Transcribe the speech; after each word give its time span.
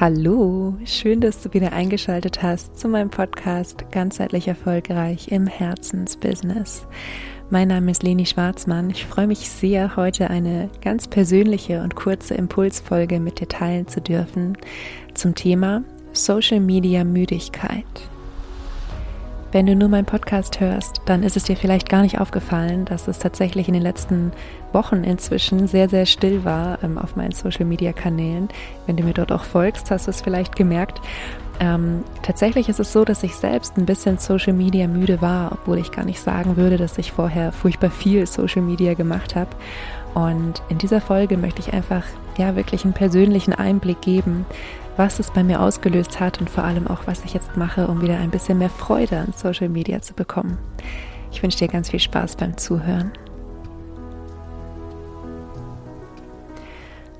Hallo, 0.00 0.76
schön, 0.84 1.20
dass 1.20 1.42
du 1.42 1.52
wieder 1.52 1.72
eingeschaltet 1.72 2.40
hast 2.40 2.78
zu 2.78 2.86
meinem 2.86 3.10
Podcast 3.10 3.84
Ganzheitlich 3.90 4.46
erfolgreich 4.46 5.32
im 5.32 5.48
Herzensbusiness. 5.48 6.86
Mein 7.50 7.66
Name 7.66 7.90
ist 7.90 8.04
Leni 8.04 8.24
Schwarzmann. 8.24 8.90
Ich 8.90 9.06
freue 9.06 9.26
mich 9.26 9.50
sehr, 9.50 9.96
heute 9.96 10.30
eine 10.30 10.70
ganz 10.82 11.08
persönliche 11.08 11.82
und 11.82 11.96
kurze 11.96 12.34
Impulsfolge 12.34 13.18
mit 13.18 13.40
dir 13.40 13.48
teilen 13.48 13.88
zu 13.88 14.00
dürfen 14.00 14.56
zum 15.14 15.34
Thema 15.34 15.82
Social 16.12 16.60
Media 16.60 17.02
Müdigkeit. 17.02 17.84
Wenn 19.50 19.64
du 19.64 19.74
nur 19.74 19.88
meinen 19.88 20.04
Podcast 20.04 20.60
hörst, 20.60 21.00
dann 21.06 21.22
ist 21.22 21.34
es 21.34 21.44
dir 21.44 21.56
vielleicht 21.56 21.88
gar 21.88 22.02
nicht 22.02 22.20
aufgefallen, 22.20 22.84
dass 22.84 23.08
es 23.08 23.18
tatsächlich 23.18 23.66
in 23.66 23.72
den 23.72 23.82
letzten 23.82 24.30
Wochen 24.74 25.04
inzwischen 25.04 25.66
sehr, 25.66 25.88
sehr 25.88 26.04
still 26.04 26.44
war 26.44 26.82
ähm, 26.82 26.98
auf 26.98 27.16
meinen 27.16 27.32
Social-Media-Kanälen. 27.32 28.50
Wenn 28.86 28.98
du 28.98 29.04
mir 29.04 29.14
dort 29.14 29.32
auch 29.32 29.44
folgst, 29.44 29.90
hast 29.90 30.06
du 30.06 30.10
es 30.10 30.20
vielleicht 30.20 30.54
gemerkt. 30.54 31.00
Ähm, 31.60 32.04
tatsächlich 32.22 32.68
ist 32.68 32.78
es 32.78 32.92
so, 32.92 33.06
dass 33.06 33.22
ich 33.22 33.36
selbst 33.36 33.78
ein 33.78 33.86
bisschen 33.86 34.18
Social 34.18 34.52
Media 34.52 34.86
müde 34.86 35.22
war, 35.22 35.52
obwohl 35.52 35.78
ich 35.78 35.92
gar 35.92 36.04
nicht 36.04 36.20
sagen 36.20 36.58
würde, 36.58 36.76
dass 36.76 36.98
ich 36.98 37.12
vorher 37.12 37.50
furchtbar 37.50 37.90
viel 37.90 38.26
Social 38.26 38.60
Media 38.60 38.92
gemacht 38.92 39.34
habe. 39.34 39.50
Und 40.12 40.62
in 40.68 40.76
dieser 40.76 41.00
Folge 41.00 41.38
möchte 41.38 41.60
ich 41.60 41.72
einfach 41.72 42.04
ja 42.36 42.54
wirklich 42.54 42.84
einen 42.84 42.92
persönlichen 42.92 43.54
Einblick 43.54 44.02
geben, 44.02 44.44
was 44.98 45.20
es 45.20 45.30
bei 45.30 45.44
mir 45.44 45.62
ausgelöst 45.62 46.18
hat 46.18 46.40
und 46.40 46.50
vor 46.50 46.64
allem 46.64 46.88
auch, 46.88 47.06
was 47.06 47.24
ich 47.24 47.32
jetzt 47.32 47.56
mache, 47.56 47.86
um 47.86 48.02
wieder 48.02 48.18
ein 48.18 48.30
bisschen 48.30 48.58
mehr 48.58 48.68
Freude 48.68 49.18
an 49.18 49.32
Social 49.34 49.68
Media 49.68 50.02
zu 50.02 50.12
bekommen. 50.12 50.58
Ich 51.30 51.40
wünsche 51.42 51.58
dir 51.58 51.68
ganz 51.68 51.90
viel 51.90 52.00
Spaß 52.00 52.34
beim 52.34 52.58
Zuhören. 52.58 53.12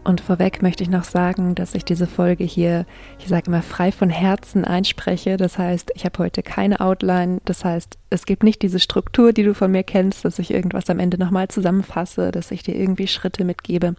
Und 0.03 0.21
vorweg 0.23 0.63
möchte 0.63 0.83
ich 0.83 0.89
noch 0.89 1.05
sagen, 1.05 1.55
dass 1.55 1.75
ich 1.75 1.85
diese 1.85 2.07
Folge 2.07 2.43
hier, 2.43 2.85
ich 3.19 3.29
sage 3.29 3.49
immer, 3.49 3.63
frei 3.63 3.93
von 3.93 4.09
Herzen 4.09 4.65
einspreche. 4.65 5.37
Das 5.37 5.59
heißt, 5.59 5.93
ich 5.95 6.05
habe 6.05 6.19
heute 6.19 6.43
keine 6.43 6.81
Outline. 6.81 7.41
Das 7.45 7.65
heißt, 7.65 7.99
es 8.11 8.25
gibt 8.25 8.43
nicht 8.43 8.63
diese 8.63 8.81
Struktur, 8.81 9.33
die 9.33 9.45
du 9.45 9.55
von 9.55 9.71
mir 9.71 9.85
kennst, 9.85 10.25
dass 10.25 10.39
ich 10.39 10.51
irgendwas 10.51 10.91
am 10.91 10.99
Ende 10.99 11.19
nochmal 11.19 11.49
zusammenfasse, 11.49 12.33
dass 12.33 12.51
ich 12.51 12.63
dir 12.63 12.75
irgendwie 12.75 13.07
Schritte 13.07 13.45
mitgebe, 13.45 13.95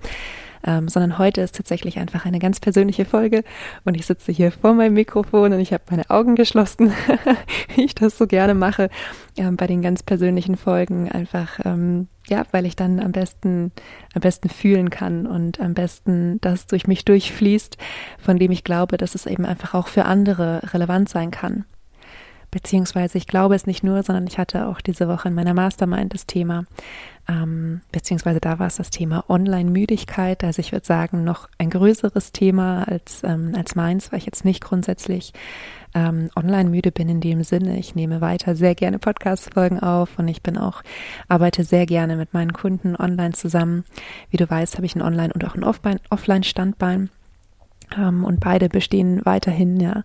ähm, 0.66 0.88
sondern 0.88 1.18
heute 1.18 1.42
ist 1.42 1.56
tatsächlich 1.56 2.00
einfach 2.00 2.26
eine 2.26 2.40
ganz 2.40 2.60
persönliche 2.60 3.06
Folge 3.06 3.44
und 3.86 3.96
ich 3.96 4.06
sitze 4.06 4.32
hier 4.32 4.52
vor 4.52 4.74
meinem 4.74 4.94
Mikrofon 4.94 5.54
und 5.54 5.60
ich 5.60 5.74
habe 5.74 5.84
meine 5.90 6.10
Augen 6.10 6.36
geschlossen, 6.36 6.92
wie 7.76 7.84
ich 7.86 7.96
das 7.96 8.18
so 8.18 8.28
gerne 8.28 8.54
mache 8.54 8.90
ähm, 9.38 9.56
bei 9.58 9.68
den 9.68 9.82
ganz 9.82 10.04
persönlichen 10.04 10.58
Folgen, 10.58 11.12
einfach 11.12 11.60
ähm, 11.66 12.08
ja, 12.28 12.44
weil 12.52 12.66
ich 12.66 12.76
dann 12.76 13.00
am 13.00 13.12
besten 13.12 13.72
am 14.14 14.22
besten 14.22 14.50
fühlen 14.50 14.90
kann 14.90 15.26
und 15.26 15.60
am 15.60 15.74
besten 15.74 16.40
das 16.42 16.68
durch 16.68 16.88
mich 16.88 17.06
durchfließt, 17.06 17.78
von 18.20 18.38
dem 18.38 18.52
ich 18.52 18.64
glaube, 18.64 18.98
dass 18.98 19.16
es 19.16 19.26
eben 19.26 19.46
einfach 19.46 19.74
auch 19.74 19.88
für 19.88 20.06
andere 20.06 20.62
relevant 20.74 21.10
sein 21.10 21.32
kann. 21.32 21.66
Beziehungsweise 22.52 23.18
ich 23.18 23.28
glaube 23.28 23.56
es 23.56 23.68
nicht 23.68 23.84
nur, 23.84 24.02
sondern 24.04 24.26
ich 24.28 24.38
hatte 24.38 24.68
auch 24.68 24.82
diese 24.82 25.08
Woche 25.08 25.28
in 25.28 25.36
meiner 25.36 25.54
Mastermind 25.54 26.14
das 26.14 26.26
Thema, 26.26 26.66
ähm, 27.28 27.82
beziehungsweise 27.92 28.40
da 28.40 28.58
war 28.58 28.68
es 28.68 28.78
das 28.78 28.90
Thema 28.90 29.24
Online-Müdigkeit. 29.30 30.44
Also 30.44 30.60
ich 30.60 30.72
würde 30.72 30.86
sagen, 30.86 31.24
noch 31.24 31.48
ein 31.60 31.70
größeres 31.70 32.32
Thema 32.32 32.88
als, 32.88 33.24
ähm, 33.24 33.54
als 33.56 33.76
meins, 33.76 34.12
weil 34.12 34.20
ich 34.20 34.26
jetzt 34.26 34.46
nicht 34.46 34.64
grundsätzlich 34.64 35.34
ähm, 35.94 36.30
online 36.36 36.70
müde 36.70 36.92
bin 36.92 37.10
in 37.10 37.22
dem 37.22 37.44
Sinne. 37.44 37.78
Ich 37.78 37.96
nehme 37.96 38.22
weiter 38.22 38.56
sehr 38.56 38.74
gerne 38.76 39.00
Podcast-Folgen 39.00 39.80
auf 39.80 40.18
und 40.18 40.28
ich 40.28 40.42
bin 40.42 40.58
auch, 40.58 40.82
arbeite 41.28 41.64
sehr 41.64 41.86
gerne 41.86 42.16
mit 42.16 42.34
meinen 42.34 42.54
Kunden 42.54 42.96
online 42.96 43.34
zusammen. 43.34 43.86
Wie 44.32 44.38
du 44.38 44.50
weißt, 44.50 44.76
habe 44.76 44.86
ich 44.86 44.96
ein 44.96 45.02
Online- 45.02 45.34
und 45.34 45.46
auch 45.46 45.56
ein 45.56 45.64
Offline-Standbein. 45.64 47.10
Ähm, 47.98 48.24
und 48.24 48.40
beide 48.40 48.70
bestehen 48.70 49.22
weiterhin, 49.24 49.80
ja. 49.80 50.04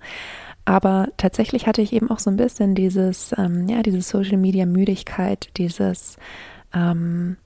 Aber 0.65 1.09
tatsächlich 1.17 1.67
hatte 1.67 1.83
ich 1.83 1.93
eben 1.93 2.11
auch 2.11 2.19
so 2.19 2.31
ein 2.31 2.37
bisschen 2.37 2.75
dieses, 2.75 3.35
ähm, 3.37 3.69
ja, 3.69 3.83
diese 3.83 4.01
Social 4.01 4.39
Media 4.39 4.65
Müdigkeit, 4.65 5.51
dieses, 5.57 6.17
ähm, 6.73 7.37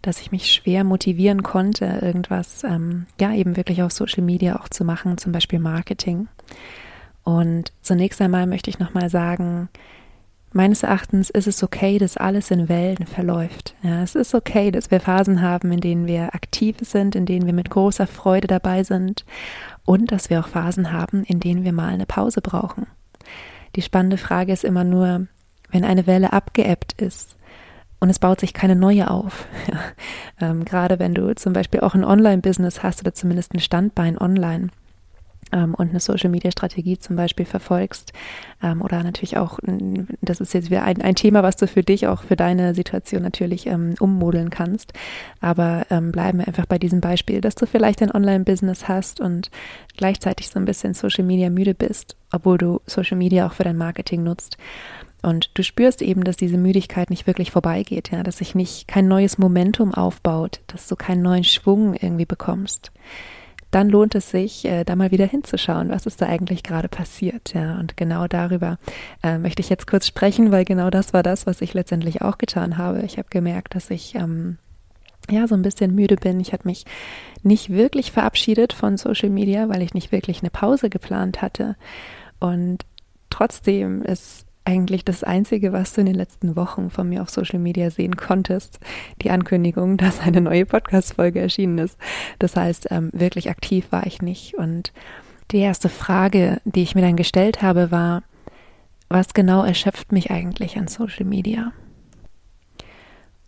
dass 0.00 0.20
ich 0.20 0.32
mich 0.32 0.52
schwer 0.52 0.84
motivieren 0.84 1.42
konnte, 1.42 1.86
irgendwas, 2.02 2.64
ähm, 2.64 3.06
ja, 3.20 3.32
eben 3.32 3.56
wirklich 3.56 3.82
auf 3.82 3.92
Social 3.92 4.22
Media 4.22 4.60
auch 4.60 4.68
zu 4.68 4.84
machen, 4.84 5.18
zum 5.18 5.32
Beispiel 5.32 5.58
Marketing. 5.58 6.28
Und 7.24 7.72
zunächst 7.82 8.20
einmal 8.20 8.46
möchte 8.46 8.70
ich 8.70 8.78
nochmal 8.78 9.08
sagen, 9.10 9.68
meines 10.54 10.82
Erachtens 10.82 11.30
ist 11.30 11.46
es 11.46 11.62
okay, 11.62 11.98
dass 11.98 12.16
alles 12.16 12.50
in 12.50 12.68
Wellen 12.68 13.06
verläuft. 13.06 13.74
Ja, 13.82 14.02
es 14.02 14.14
ist 14.14 14.34
okay, 14.34 14.70
dass 14.70 14.90
wir 14.90 15.00
Phasen 15.00 15.42
haben, 15.42 15.72
in 15.72 15.80
denen 15.80 16.06
wir 16.06 16.34
aktiv 16.34 16.76
sind, 16.80 17.14
in 17.14 17.26
denen 17.26 17.46
wir 17.46 17.52
mit 17.52 17.70
großer 17.70 18.06
Freude 18.06 18.46
dabei 18.46 18.84
sind 18.84 19.24
und 19.84 20.12
dass 20.12 20.30
wir 20.30 20.40
auch 20.40 20.48
Phasen 20.48 20.92
haben, 20.92 21.24
in 21.24 21.40
denen 21.40 21.64
wir 21.64 21.72
mal 21.72 21.88
eine 21.88 22.06
Pause 22.06 22.40
brauchen. 22.40 22.86
Die 23.76 23.82
spannende 23.82 24.18
Frage 24.18 24.52
ist 24.52 24.64
immer 24.64 24.84
nur, 24.84 25.26
wenn 25.70 25.84
eine 25.84 26.06
Welle 26.06 26.32
abgeebbt 26.32 27.00
ist 27.00 27.36
und 28.00 28.10
es 28.10 28.18
baut 28.18 28.40
sich 28.40 28.52
keine 28.52 28.76
neue 28.76 29.10
auf. 29.10 29.46
ähm, 30.40 30.64
gerade 30.64 30.98
wenn 30.98 31.14
du 31.14 31.34
zum 31.34 31.52
Beispiel 31.52 31.80
auch 31.80 31.94
ein 31.94 32.04
Online-Business 32.04 32.82
hast 32.82 33.00
oder 33.00 33.14
zumindest 33.14 33.54
ein 33.54 33.60
Standbein 33.60 34.18
online 34.18 34.68
ähm, 35.52 35.74
und 35.74 35.90
eine 35.90 36.00
Social-Media-Strategie 36.00 36.98
zum 36.98 37.16
Beispiel 37.16 37.46
verfolgst 37.46 38.12
ähm, 38.62 38.82
oder 38.82 39.02
natürlich 39.02 39.36
auch, 39.36 39.58
das 40.20 40.40
ist 40.40 40.54
jetzt 40.54 40.70
wieder 40.70 40.84
ein, 40.84 41.00
ein 41.02 41.14
Thema, 41.14 41.42
was 41.42 41.56
du 41.56 41.66
für 41.66 41.82
dich 41.82 42.06
auch 42.06 42.22
für 42.24 42.36
deine 42.36 42.74
Situation 42.74 43.22
natürlich 43.22 43.66
ähm, 43.66 43.94
ummodeln 44.00 44.50
kannst, 44.50 44.92
aber 45.40 45.86
ähm, 45.90 46.12
bleiben 46.12 46.38
wir 46.38 46.48
einfach 46.48 46.66
bei 46.66 46.78
diesem 46.78 47.00
Beispiel, 47.00 47.40
dass 47.40 47.54
du 47.54 47.66
vielleicht 47.66 48.02
ein 48.02 48.12
Online-Business 48.12 48.88
hast 48.88 49.20
und 49.20 49.50
gleichzeitig 49.96 50.48
so 50.48 50.58
ein 50.58 50.64
bisschen 50.64 50.94
Social-Media 50.94 51.50
müde 51.50 51.74
bist, 51.74 52.16
obwohl 52.32 52.58
du 52.58 52.80
Social-Media 52.86 53.46
auch 53.46 53.52
für 53.52 53.64
dein 53.64 53.76
Marketing 53.76 54.22
nutzt. 54.22 54.56
Und 55.22 55.56
du 55.56 55.62
spürst 55.62 56.02
eben, 56.02 56.24
dass 56.24 56.36
diese 56.36 56.56
Müdigkeit 56.56 57.08
nicht 57.08 57.28
wirklich 57.28 57.52
vorbeigeht, 57.52 58.10
ja, 58.10 58.24
dass 58.24 58.38
sich 58.38 58.56
nicht 58.56 58.88
kein 58.88 59.06
neues 59.06 59.38
Momentum 59.38 59.94
aufbaut, 59.94 60.60
dass 60.66 60.88
du 60.88 60.96
keinen 60.96 61.22
neuen 61.22 61.44
Schwung 61.44 61.94
irgendwie 61.94 62.26
bekommst 62.26 62.90
dann 63.72 63.88
lohnt 63.88 64.14
es 64.14 64.30
sich, 64.30 64.66
äh, 64.66 64.84
da 64.84 64.94
mal 64.94 65.10
wieder 65.10 65.26
hinzuschauen, 65.26 65.88
was 65.88 66.06
ist 66.06 66.20
da 66.20 66.26
eigentlich 66.26 66.62
gerade 66.62 66.88
passiert. 66.88 67.54
Ja, 67.54 67.80
und 67.80 67.96
genau 67.96 68.28
darüber 68.28 68.78
äh, 69.22 69.38
möchte 69.38 69.60
ich 69.60 69.70
jetzt 69.70 69.86
kurz 69.86 70.06
sprechen, 70.06 70.52
weil 70.52 70.64
genau 70.64 70.90
das 70.90 71.12
war 71.12 71.22
das, 71.22 71.46
was 71.46 71.62
ich 71.62 71.72
letztendlich 71.72 72.20
auch 72.22 72.38
getan 72.38 72.76
habe. 72.76 73.02
Ich 73.02 73.16
habe 73.16 73.28
gemerkt, 73.30 73.74
dass 73.74 73.90
ich 73.90 74.14
ähm, 74.14 74.58
ja 75.30 75.48
so 75.48 75.54
ein 75.54 75.62
bisschen 75.62 75.94
müde 75.94 76.16
bin. 76.16 76.38
Ich 76.38 76.52
habe 76.52 76.64
mich 76.66 76.84
nicht 77.42 77.70
wirklich 77.70 78.12
verabschiedet 78.12 78.74
von 78.74 78.98
Social 78.98 79.30
Media, 79.30 79.68
weil 79.70 79.80
ich 79.80 79.94
nicht 79.94 80.12
wirklich 80.12 80.40
eine 80.42 80.50
Pause 80.50 80.90
geplant 80.90 81.40
hatte. 81.40 81.76
Und 82.40 82.84
trotzdem 83.30 84.02
ist 84.02 84.44
eigentlich 84.64 85.04
das 85.04 85.24
Einzige, 85.24 85.72
was 85.72 85.92
du 85.92 86.00
in 86.00 86.06
den 86.06 86.14
letzten 86.14 86.56
Wochen 86.56 86.90
von 86.90 87.08
mir 87.08 87.22
auf 87.22 87.30
Social 87.30 87.58
Media 87.58 87.90
sehen 87.90 88.16
konntest, 88.16 88.78
die 89.22 89.30
Ankündigung, 89.30 89.96
dass 89.98 90.20
eine 90.20 90.40
neue 90.40 90.66
Podcast-Folge 90.66 91.40
erschienen 91.40 91.78
ist. 91.78 91.98
Das 92.38 92.56
heißt, 92.56 92.88
ähm, 92.90 93.10
wirklich 93.12 93.50
aktiv 93.50 93.86
war 93.90 94.06
ich 94.06 94.22
nicht. 94.22 94.54
Und 94.54 94.92
die 95.50 95.58
erste 95.58 95.88
Frage, 95.88 96.60
die 96.64 96.82
ich 96.82 96.94
mir 96.94 97.02
dann 97.02 97.16
gestellt 97.16 97.62
habe, 97.62 97.90
war, 97.90 98.22
was 99.08 99.34
genau 99.34 99.62
erschöpft 99.62 100.12
mich 100.12 100.30
eigentlich 100.30 100.78
an 100.78 100.88
Social 100.88 101.26
Media? 101.26 101.72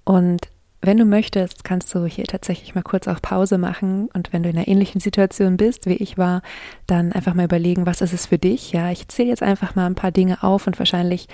Und 0.04 0.48
wenn 0.86 0.98
du 0.98 1.04
möchtest, 1.04 1.64
kannst 1.64 1.94
du 1.94 2.06
hier 2.06 2.24
tatsächlich 2.24 2.74
mal 2.74 2.82
kurz 2.82 3.08
auf 3.08 3.22
Pause 3.22 3.58
machen. 3.58 4.08
Und 4.12 4.32
wenn 4.32 4.42
du 4.42 4.48
in 4.48 4.56
einer 4.56 4.68
ähnlichen 4.68 5.00
Situation 5.00 5.56
bist, 5.56 5.86
wie 5.86 5.94
ich 5.94 6.18
war, 6.18 6.42
dann 6.86 7.12
einfach 7.12 7.34
mal 7.34 7.44
überlegen, 7.44 7.86
was 7.86 8.00
ist 8.00 8.12
es 8.12 8.26
für 8.26 8.38
dich? 8.38 8.72
Ja, 8.72 8.90
ich 8.90 9.08
zähle 9.08 9.28
jetzt 9.28 9.42
einfach 9.42 9.74
mal 9.74 9.86
ein 9.86 9.94
paar 9.94 10.12
Dinge 10.12 10.42
auf 10.42 10.66
und 10.66 10.78
wahrscheinlich 10.78 11.28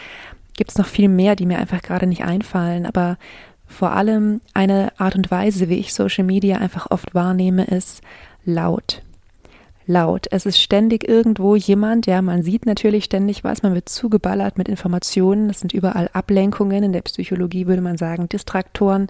gibt 0.56 0.70
es 0.70 0.78
noch 0.78 0.86
viel 0.86 1.08
mehr, 1.08 1.36
die 1.36 1.46
mir 1.46 1.58
einfach 1.58 1.82
gerade 1.82 2.06
nicht 2.06 2.24
einfallen, 2.24 2.84
aber 2.86 3.16
vor 3.66 3.92
allem 3.92 4.40
eine 4.52 4.92
Art 4.98 5.14
und 5.14 5.30
Weise, 5.30 5.68
wie 5.68 5.78
ich 5.78 5.94
Social 5.94 6.24
Media 6.24 6.58
einfach 6.58 6.90
oft 6.90 7.14
wahrnehme, 7.14 7.64
ist 7.64 8.02
laut 8.44 9.02
laut. 9.90 10.26
Es 10.30 10.46
ist 10.46 10.58
ständig 10.60 11.06
irgendwo 11.08 11.56
jemand, 11.56 12.06
ja, 12.06 12.22
man 12.22 12.42
sieht 12.42 12.64
natürlich 12.64 13.04
ständig 13.04 13.44
was, 13.44 13.62
man 13.62 13.74
wird 13.74 13.88
zugeballert 13.88 14.56
mit 14.56 14.68
Informationen, 14.68 15.50
es 15.50 15.60
sind 15.60 15.74
überall 15.74 16.08
Ablenkungen, 16.12 16.82
in 16.82 16.92
der 16.92 17.02
Psychologie 17.02 17.66
würde 17.66 17.82
man 17.82 17.98
sagen 17.98 18.28
Distraktoren, 18.28 19.08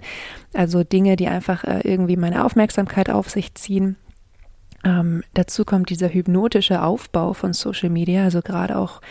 also 0.53 0.83
Dinge, 0.83 1.15
die 1.15 1.27
einfach 1.27 1.63
äh, 1.63 1.81
irgendwie 1.83 2.17
meine 2.17 2.43
Aufmerksamkeit 2.43 3.09
auf 3.09 3.29
sich 3.29 3.53
ziehen. 3.53 3.95
Ähm, 4.83 5.23
dazu 5.35 5.63
kommt 5.63 5.91
dieser 5.91 6.09
hypnotische 6.09 6.81
Aufbau 6.81 7.33
von 7.33 7.53
Social 7.53 7.89
Media, 7.89 8.23
also 8.23 8.41
gerade 8.41 8.77
auch 8.77 9.01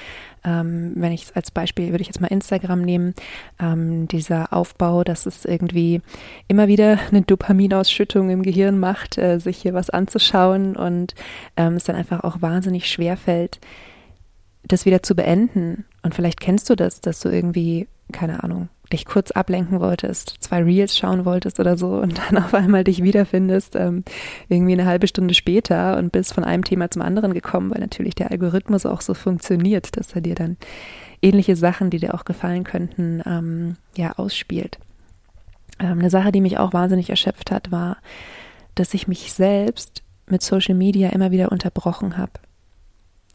ähm, 0.44 0.92
wenn 0.96 1.12
ich 1.12 1.34
als 1.34 1.50
Beispiel 1.50 1.90
würde 1.90 2.02
ich 2.02 2.08
jetzt 2.08 2.20
mal 2.20 2.28
Instagram 2.28 2.82
nehmen, 2.82 3.14
ähm, 3.60 4.08
dieser 4.08 4.52
Aufbau, 4.52 5.04
dass 5.04 5.26
es 5.26 5.44
irgendwie 5.44 6.00
immer 6.48 6.68
wieder 6.68 6.98
eine 7.10 7.22
Dopaminausschüttung 7.22 8.30
im 8.30 8.42
Gehirn 8.42 8.78
macht, 8.78 9.18
äh, 9.18 9.38
sich 9.38 9.58
hier 9.58 9.74
was 9.74 9.90
anzuschauen 9.90 10.76
und 10.76 11.14
ähm, 11.56 11.74
es 11.74 11.84
dann 11.84 11.96
einfach 11.96 12.24
auch 12.24 12.42
wahnsinnig 12.42 12.90
schwer 12.90 13.16
fällt, 13.16 13.60
das 14.64 14.86
wieder 14.86 15.02
zu 15.02 15.14
beenden. 15.14 15.84
Und 16.02 16.14
vielleicht 16.14 16.40
kennst 16.40 16.70
du 16.70 16.76
das, 16.76 17.00
dass 17.00 17.20
du 17.20 17.28
irgendwie, 17.28 17.88
keine 18.12 18.42
Ahnung, 18.42 18.68
dich 18.92 19.04
kurz 19.04 19.30
ablenken 19.30 19.80
wolltest, 19.80 20.36
zwei 20.40 20.62
Reels 20.62 20.96
schauen 20.98 21.24
wolltest 21.24 21.60
oder 21.60 21.76
so 21.76 21.94
und 21.94 22.18
dann 22.30 22.42
auf 22.42 22.54
einmal 22.54 22.84
dich 22.84 23.02
wiederfindest, 23.02 23.76
ähm, 23.76 24.04
irgendwie 24.48 24.72
eine 24.72 24.86
halbe 24.86 25.06
Stunde 25.06 25.34
später 25.34 25.96
und 25.96 26.12
bist 26.12 26.34
von 26.34 26.44
einem 26.44 26.64
Thema 26.64 26.90
zum 26.90 27.02
anderen 27.02 27.34
gekommen, 27.34 27.70
weil 27.70 27.80
natürlich 27.80 28.14
der 28.14 28.30
Algorithmus 28.30 28.86
auch 28.86 29.00
so 29.00 29.14
funktioniert, 29.14 29.96
dass 29.96 30.12
er 30.14 30.20
dir 30.20 30.34
dann 30.34 30.56
ähnliche 31.22 31.56
Sachen, 31.56 31.90
die 31.90 31.98
dir 31.98 32.14
auch 32.14 32.24
gefallen 32.24 32.64
könnten, 32.64 33.22
ähm, 33.26 33.76
ja, 33.96 34.12
ausspielt. 34.12 34.78
Ähm, 35.78 35.98
eine 35.98 36.10
Sache, 36.10 36.32
die 36.32 36.40
mich 36.40 36.58
auch 36.58 36.72
wahnsinnig 36.72 37.10
erschöpft 37.10 37.50
hat, 37.50 37.70
war, 37.70 37.98
dass 38.74 38.94
ich 38.94 39.08
mich 39.08 39.32
selbst 39.32 40.02
mit 40.26 40.42
Social 40.42 40.74
Media 40.74 41.10
immer 41.10 41.30
wieder 41.30 41.52
unterbrochen 41.52 42.16
habe. 42.16 42.32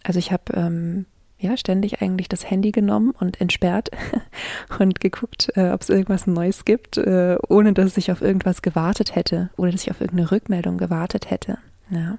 Also 0.03 0.19
ich 0.19 0.31
habe 0.31 0.53
ähm, 0.53 1.05
ja 1.37 1.57
ständig 1.57 2.01
eigentlich 2.01 2.29
das 2.29 2.49
Handy 2.49 2.71
genommen 2.71 3.13
und 3.19 3.41
entsperrt 3.41 3.89
und 4.79 4.99
geguckt, 4.99 5.51
äh, 5.55 5.71
ob 5.71 5.81
es 5.81 5.89
irgendwas 5.89 6.27
Neues 6.27 6.65
gibt, 6.65 6.97
äh, 6.97 7.37
ohne 7.47 7.73
dass 7.73 7.97
ich 7.97 8.11
auf 8.11 8.21
irgendwas 8.21 8.61
gewartet 8.61 9.15
hätte 9.15 9.49
oder 9.57 9.71
dass 9.71 9.83
ich 9.83 9.91
auf 9.91 10.01
irgendeine 10.01 10.31
Rückmeldung 10.31 10.77
gewartet 10.77 11.29
hätte. 11.29 11.57
Ja. 11.89 12.17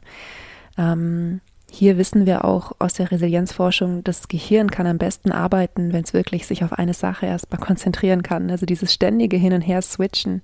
Ähm, 0.79 1.41
hier 1.71 1.99
wissen 1.99 2.27
wir 2.27 2.45
auch 2.45 2.73
aus 2.79 2.95
der 2.95 3.11
Resilienzforschung, 3.11 4.05
das 4.05 4.29
Gehirn 4.29 4.71
kann 4.71 4.87
am 4.87 4.99
besten 4.99 5.33
arbeiten, 5.33 5.93
wenn 5.93 6.05
es 6.05 6.15
wirklich 6.15 6.47
sich 6.47 6.63
auf 6.63 6.73
eine 6.73 6.95
Sache 6.95 7.27
erstmal 7.27 7.61
konzentrieren 7.61 8.23
kann. 8.23 8.51
Also 8.51 8.67
dieses 8.67 8.93
ständige 8.93 9.37
Hin 9.37 9.53
und 9.53 9.63
Her 9.63 9.83
switchen 9.83 10.43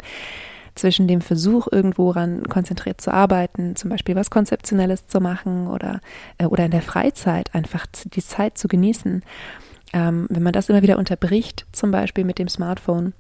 zwischen 0.75 1.07
dem 1.07 1.21
Versuch, 1.21 1.69
irgendwo 1.71 2.11
ran 2.11 2.45
konzentriert 2.45 3.01
zu 3.01 3.13
arbeiten, 3.13 3.77
zum 3.77 3.91
Beispiel 3.91 4.17
was 4.17 4.31
Konzeptionelles 4.31 5.07
zu 5.07 5.21
machen 5.21 5.69
oder, 5.69 6.01
äh, 6.39 6.47
oder 6.47 6.65
in 6.65 6.71
der 6.71 6.83
Freizeit 6.83 7.55
einfach 7.55 7.87
die 7.87 8.23
Zeit 8.23 8.59
zu 8.59 8.69
genießen. 8.69 9.23
Ähm, 9.93 10.27
wenn 10.31 10.43
man 10.43 10.53
das 10.53 10.69
immer 10.69 10.83
wieder 10.83 10.99
unterbricht, 10.99 11.67
zum 11.73 11.91
Beispiel 11.91 12.25
mit 12.25 12.39
dem 12.39 12.49
Smartphone, 12.49 13.13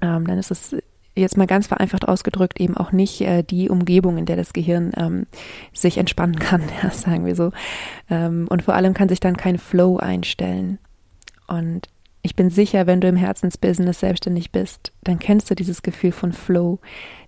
ähm, 0.00 0.26
dann 0.26 0.38
ist 0.38 0.50
es 0.50 0.76
jetzt 1.16 1.36
mal 1.36 1.46
ganz 1.46 1.66
vereinfacht 1.66 2.06
ausgedrückt 2.06 2.60
eben 2.60 2.76
auch 2.76 2.92
nicht 2.92 3.20
äh, 3.22 3.42
die 3.42 3.70
Umgebung, 3.70 4.18
in 4.18 4.26
der 4.26 4.36
das 4.36 4.52
Gehirn 4.52 4.92
ähm, 4.96 5.26
sich 5.72 5.98
entspannen 5.98 6.38
kann, 6.38 6.62
ja, 6.82 6.90
sagen 6.90 7.24
wir 7.24 7.34
so. 7.34 7.52
Ähm, 8.10 8.46
und 8.48 8.62
vor 8.62 8.74
allem 8.74 8.94
kann 8.94 9.08
sich 9.08 9.20
dann 9.20 9.36
kein 9.36 9.58
Flow 9.58 9.96
einstellen. 9.96 10.78
Und 11.48 11.88
ich 12.26 12.34
bin 12.34 12.50
sicher, 12.50 12.88
wenn 12.88 13.00
du 13.00 13.06
im 13.06 13.14
Herzensbusiness 13.14 14.00
selbstständig 14.00 14.50
bist, 14.50 14.92
dann 15.04 15.20
kennst 15.20 15.48
du 15.48 15.54
dieses 15.54 15.82
Gefühl 15.82 16.10
von 16.10 16.32
Flow, 16.32 16.80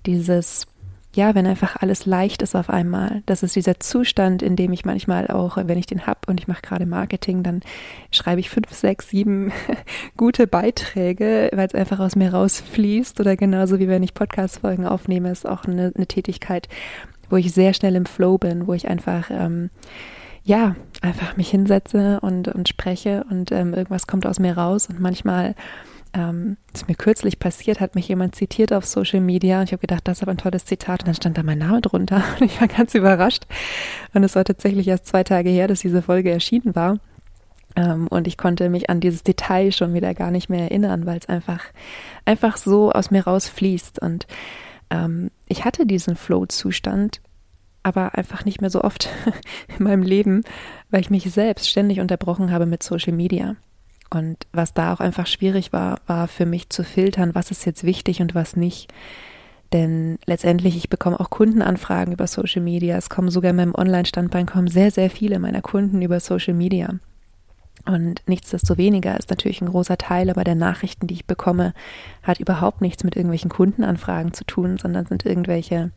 dieses, 0.06 0.66
ja, 1.14 1.36
wenn 1.36 1.46
einfach 1.46 1.76
alles 1.76 2.04
leicht 2.04 2.42
ist 2.42 2.56
auf 2.56 2.68
einmal. 2.68 3.22
Das 3.24 3.44
ist 3.44 3.54
dieser 3.54 3.78
Zustand, 3.78 4.42
in 4.42 4.56
dem 4.56 4.72
ich 4.72 4.84
manchmal 4.84 5.28
auch, 5.28 5.56
wenn 5.56 5.78
ich 5.78 5.86
den 5.86 6.08
habe 6.08 6.18
und 6.26 6.40
ich 6.40 6.48
mache 6.48 6.62
gerade 6.62 6.84
Marketing, 6.84 7.44
dann 7.44 7.60
schreibe 8.10 8.40
ich 8.40 8.50
fünf, 8.50 8.72
sechs, 8.72 9.08
sieben 9.08 9.52
gute 10.16 10.48
Beiträge, 10.48 11.48
weil 11.54 11.68
es 11.68 11.76
einfach 11.76 12.00
aus 12.00 12.16
mir 12.16 12.34
rausfließt. 12.34 13.20
Oder 13.20 13.36
genauso 13.36 13.78
wie 13.78 13.86
wenn 13.86 14.02
ich 14.02 14.14
Podcast-Folgen 14.14 14.84
aufnehme, 14.84 15.30
ist 15.30 15.48
auch 15.48 15.64
eine, 15.64 15.92
eine 15.94 16.06
Tätigkeit, 16.08 16.68
wo 17.30 17.36
ich 17.36 17.54
sehr 17.54 17.72
schnell 17.72 17.94
im 17.94 18.06
Flow 18.06 18.36
bin, 18.36 18.66
wo 18.66 18.74
ich 18.74 18.88
einfach 18.88 19.30
ähm, 19.30 19.70
ja, 20.48 20.76
einfach 21.02 21.36
mich 21.36 21.50
hinsetze 21.50 22.20
und, 22.20 22.48
und 22.48 22.70
spreche 22.70 23.26
und 23.30 23.52
ähm, 23.52 23.74
irgendwas 23.74 24.06
kommt 24.06 24.26
aus 24.26 24.38
mir 24.38 24.56
raus. 24.56 24.88
Und 24.88 24.98
manchmal 24.98 25.54
ähm, 26.14 26.56
ist 26.72 26.88
mir 26.88 26.94
kürzlich 26.94 27.38
passiert, 27.38 27.80
hat 27.80 27.94
mich 27.94 28.08
jemand 28.08 28.34
zitiert 28.34 28.72
auf 28.72 28.86
Social 28.86 29.20
Media 29.20 29.60
und 29.60 29.64
ich 29.64 29.72
habe 29.72 29.82
gedacht, 29.82 30.08
das 30.08 30.18
ist 30.18 30.22
aber 30.22 30.32
ein 30.32 30.38
tolles 30.38 30.64
Zitat. 30.64 31.00
Und 31.00 31.08
dann 31.08 31.14
stand 31.14 31.36
da 31.36 31.42
mein 31.42 31.58
Name 31.58 31.82
drunter. 31.82 32.24
Und 32.40 32.46
ich 32.46 32.58
war 32.62 32.66
ganz 32.66 32.94
überrascht. 32.94 33.44
Und 34.14 34.24
es 34.24 34.36
war 34.36 34.44
tatsächlich 34.44 34.88
erst 34.88 35.06
zwei 35.06 35.22
Tage 35.22 35.50
her, 35.50 35.68
dass 35.68 35.80
diese 35.80 36.00
Folge 36.00 36.30
erschienen 36.30 36.74
war. 36.74 36.98
Ähm, 37.76 38.08
und 38.08 38.26
ich 38.26 38.38
konnte 38.38 38.70
mich 38.70 38.88
an 38.88 39.00
dieses 39.00 39.22
Detail 39.22 39.70
schon 39.70 39.92
wieder 39.92 40.14
gar 40.14 40.30
nicht 40.30 40.48
mehr 40.48 40.62
erinnern, 40.62 41.04
weil 41.04 41.18
es 41.18 41.28
einfach 41.28 41.60
einfach 42.24 42.56
so 42.56 42.90
aus 42.90 43.10
mir 43.10 43.24
rausfließt. 43.24 44.00
Und 44.00 44.26
ähm, 44.88 45.30
ich 45.46 45.66
hatte 45.66 45.84
diesen 45.84 46.16
Flow-Zustand 46.16 47.20
aber 47.82 48.16
einfach 48.16 48.44
nicht 48.44 48.60
mehr 48.60 48.70
so 48.70 48.82
oft 48.82 49.08
in 49.78 49.84
meinem 49.84 50.02
Leben, 50.02 50.42
weil 50.90 51.00
ich 51.00 51.10
mich 51.10 51.30
selbst 51.30 51.68
ständig 51.68 52.00
unterbrochen 52.00 52.50
habe 52.50 52.66
mit 52.66 52.82
Social 52.82 53.12
Media. 53.12 53.56
Und 54.10 54.46
was 54.52 54.72
da 54.72 54.94
auch 54.94 55.00
einfach 55.00 55.26
schwierig 55.26 55.72
war, 55.72 56.00
war 56.06 56.28
für 56.28 56.46
mich 56.46 56.70
zu 56.70 56.82
filtern, 56.82 57.34
was 57.34 57.50
ist 57.50 57.66
jetzt 57.66 57.84
wichtig 57.84 58.20
und 58.20 58.34
was 58.34 58.56
nicht. 58.56 58.92
Denn 59.72 60.18
letztendlich, 60.24 60.76
ich 60.76 60.88
bekomme 60.88 61.20
auch 61.20 61.28
Kundenanfragen 61.28 62.14
über 62.14 62.26
Social 62.26 62.62
Media. 62.62 62.96
Es 62.96 63.10
kommen 63.10 63.30
sogar 63.30 63.50
in 63.50 63.56
meinem 63.56 63.74
Online-Standbein 63.74 64.46
kommen 64.46 64.68
sehr, 64.68 64.90
sehr 64.90 65.10
viele 65.10 65.38
meiner 65.38 65.60
Kunden 65.60 66.00
über 66.00 66.20
Social 66.20 66.54
Media. 66.54 66.94
Und 67.88 68.20
nichtsdestoweniger 68.26 69.18
ist 69.18 69.30
natürlich 69.30 69.62
ein 69.62 69.70
großer 69.70 69.96
Teil 69.96 70.28
aber 70.28 70.44
der 70.44 70.54
Nachrichten, 70.54 71.06
die 71.06 71.14
ich 71.14 71.24
bekomme, 71.24 71.72
hat 72.22 72.38
überhaupt 72.38 72.82
nichts 72.82 73.02
mit 73.02 73.16
irgendwelchen 73.16 73.48
Kundenanfragen 73.48 74.34
zu 74.34 74.44
tun, 74.44 74.76
sondern 74.76 75.06
sind 75.06 75.24
irgendwelche, 75.24 75.90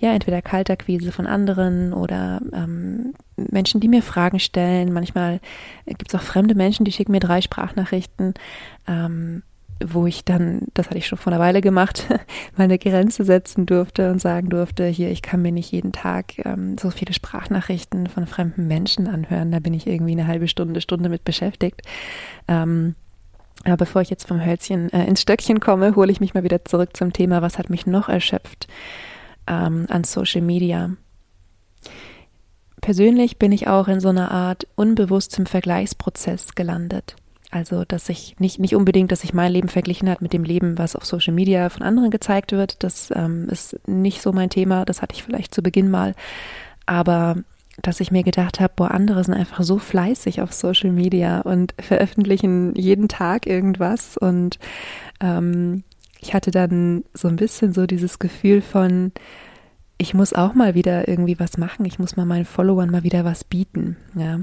ja, 0.00 0.12
entweder 0.12 0.42
Kalterquise 0.42 1.12
von 1.12 1.28
anderen 1.28 1.92
oder 1.92 2.40
ähm, 2.52 3.14
Menschen, 3.36 3.80
die 3.80 3.86
mir 3.86 4.02
Fragen 4.02 4.40
stellen. 4.40 4.92
Manchmal 4.92 5.38
gibt 5.86 6.08
es 6.08 6.14
auch 6.16 6.24
fremde 6.24 6.56
Menschen, 6.56 6.84
die 6.84 6.90
schicken 6.90 7.12
mir 7.12 7.20
drei 7.20 7.40
Sprachnachrichten. 7.40 8.34
Ähm, 8.88 9.44
wo 9.84 10.06
ich 10.06 10.24
dann, 10.24 10.62
das 10.74 10.86
hatte 10.86 10.98
ich 10.98 11.06
schon 11.06 11.18
vor 11.18 11.32
einer 11.32 11.40
Weile 11.40 11.60
gemacht, 11.60 12.06
meine 12.56 12.78
Grenze 12.78 13.24
setzen 13.24 13.66
durfte 13.66 14.10
und 14.10 14.20
sagen 14.20 14.48
durfte, 14.48 14.86
hier, 14.86 15.10
ich 15.10 15.22
kann 15.22 15.42
mir 15.42 15.52
nicht 15.52 15.70
jeden 15.70 15.92
Tag 15.92 16.44
ähm, 16.44 16.76
so 16.78 16.90
viele 16.90 17.12
Sprachnachrichten 17.12 18.08
von 18.08 18.26
fremden 18.26 18.66
Menschen 18.66 19.06
anhören. 19.08 19.52
Da 19.52 19.60
bin 19.60 19.74
ich 19.74 19.86
irgendwie 19.86 20.12
eine 20.12 20.26
halbe 20.26 20.48
Stunde, 20.48 20.80
Stunde 20.80 21.08
mit 21.08 21.24
beschäftigt. 21.24 21.82
Ähm, 22.48 22.94
aber 23.64 23.76
bevor 23.76 24.02
ich 24.02 24.10
jetzt 24.10 24.26
vom 24.26 24.44
Hölzchen 24.44 24.92
äh, 24.92 25.04
ins 25.06 25.22
Stöckchen 25.22 25.60
komme, 25.60 25.96
hole 25.96 26.12
ich 26.12 26.20
mich 26.20 26.34
mal 26.34 26.44
wieder 26.44 26.64
zurück 26.64 26.96
zum 26.96 27.12
Thema, 27.12 27.42
was 27.42 27.58
hat 27.58 27.70
mich 27.70 27.86
noch 27.86 28.08
erschöpft 28.08 28.68
ähm, 29.46 29.86
an 29.88 30.04
Social 30.04 30.42
Media. 30.42 30.90
Persönlich 32.80 33.38
bin 33.38 33.52
ich 33.52 33.66
auch 33.66 33.88
in 33.88 34.00
so 34.00 34.08
einer 34.08 34.30
Art 34.30 34.66
unbewusstem 34.76 35.46
Vergleichsprozess 35.46 36.54
gelandet. 36.54 37.16
Also, 37.50 37.84
dass 37.84 38.08
ich 38.10 38.38
nicht, 38.38 38.58
nicht 38.58 38.74
unbedingt, 38.74 39.10
dass 39.10 39.22
sich 39.22 39.32
mein 39.32 39.52
Leben 39.52 39.68
verglichen 39.68 40.08
hat 40.10 40.20
mit 40.20 40.34
dem 40.34 40.44
Leben, 40.44 40.76
was 40.76 40.96
auf 40.96 41.06
Social 41.06 41.32
Media 41.32 41.70
von 41.70 41.82
anderen 41.82 42.10
gezeigt 42.10 42.52
wird. 42.52 42.82
Das 42.82 43.10
ähm, 43.14 43.48
ist 43.48 43.78
nicht 43.86 44.20
so 44.20 44.32
mein 44.32 44.50
Thema. 44.50 44.84
Das 44.84 45.00
hatte 45.00 45.14
ich 45.14 45.22
vielleicht 45.22 45.54
zu 45.54 45.62
Beginn 45.62 45.90
mal. 45.90 46.14
Aber 46.84 47.36
dass 47.80 48.00
ich 48.00 48.10
mir 48.10 48.22
gedacht 48.22 48.60
habe, 48.60 48.72
boah, 48.76 48.90
andere 48.90 49.24
sind 49.24 49.34
einfach 49.34 49.62
so 49.62 49.78
fleißig 49.78 50.42
auf 50.42 50.52
Social 50.52 50.90
Media 50.90 51.40
und 51.40 51.74
veröffentlichen 51.78 52.74
jeden 52.74 53.08
Tag 53.08 53.46
irgendwas. 53.46 54.18
Und 54.18 54.58
ähm, 55.20 55.84
ich 56.20 56.34
hatte 56.34 56.50
dann 56.50 57.04
so 57.14 57.28
ein 57.28 57.36
bisschen 57.36 57.72
so 57.72 57.86
dieses 57.86 58.18
Gefühl 58.18 58.60
von, 58.60 59.12
ich 59.96 60.12
muss 60.12 60.32
auch 60.32 60.54
mal 60.54 60.74
wieder 60.74 61.08
irgendwie 61.08 61.38
was 61.38 61.56
machen. 61.56 61.84
Ich 61.84 61.98
muss 61.98 62.16
mal 62.16 62.26
meinen 62.26 62.44
Followern 62.44 62.90
mal 62.90 63.04
wieder 63.04 63.24
was 63.24 63.44
bieten. 63.44 63.96
Ja. 64.14 64.40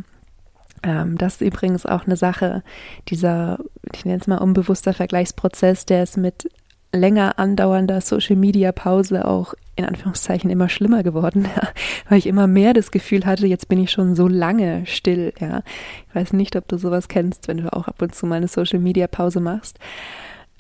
Ähm, 0.86 1.18
das 1.18 1.36
ist 1.36 1.42
übrigens 1.42 1.86
auch 1.86 2.06
eine 2.06 2.15
Sache, 2.15 2.63
dieser, 3.10 3.58
ich 3.92 4.06
nenne 4.06 4.20
es 4.22 4.27
mal 4.27 4.38
unbewusster 4.38 4.94
Vergleichsprozess, 4.94 5.86
der 5.86 6.04
ist 6.04 6.15
mit 6.15 6.48
länger 6.94 7.39
andauernder 7.39 8.00
Social 8.00 8.36
Media 8.36 8.72
Pause 8.72 9.27
auch 9.27 9.56
in 9.75 9.84
Anführungszeichen 9.84 10.50
immer 10.50 10.70
schlimmer 10.70 11.04
geworden, 11.04 11.48
ja, 11.56 11.70
weil 12.08 12.20
ich 12.20 12.27
immer 12.27 12.46
mehr 12.46 12.74
das 12.74 12.92
Gefühl 12.92 13.25
hatte, 13.25 13.48
jetzt 13.48 13.68
bin 13.68 13.80
ich 13.80 13.92
schon 13.92 14.15
so 14.15 14.27
lange 14.27 14.86
still, 14.86 15.34
ja. 15.39 15.63
Ich 16.08 16.15
weiß 16.15 16.34
nicht, 16.34 16.56
ob 16.56 16.68
du 16.68 16.77
sowas 16.77 17.08
kennst, 17.08 17.48
wenn 17.48 17.58
du 17.58 17.74
auch 17.74 17.88
ab 17.88 18.01
und 18.01 18.13
zu 18.13 18.27
mal 18.27 18.36
eine 18.36 18.48
Social 18.48 18.80
Media 18.80 19.08
Pause 19.08 19.39
machst. 19.39 19.80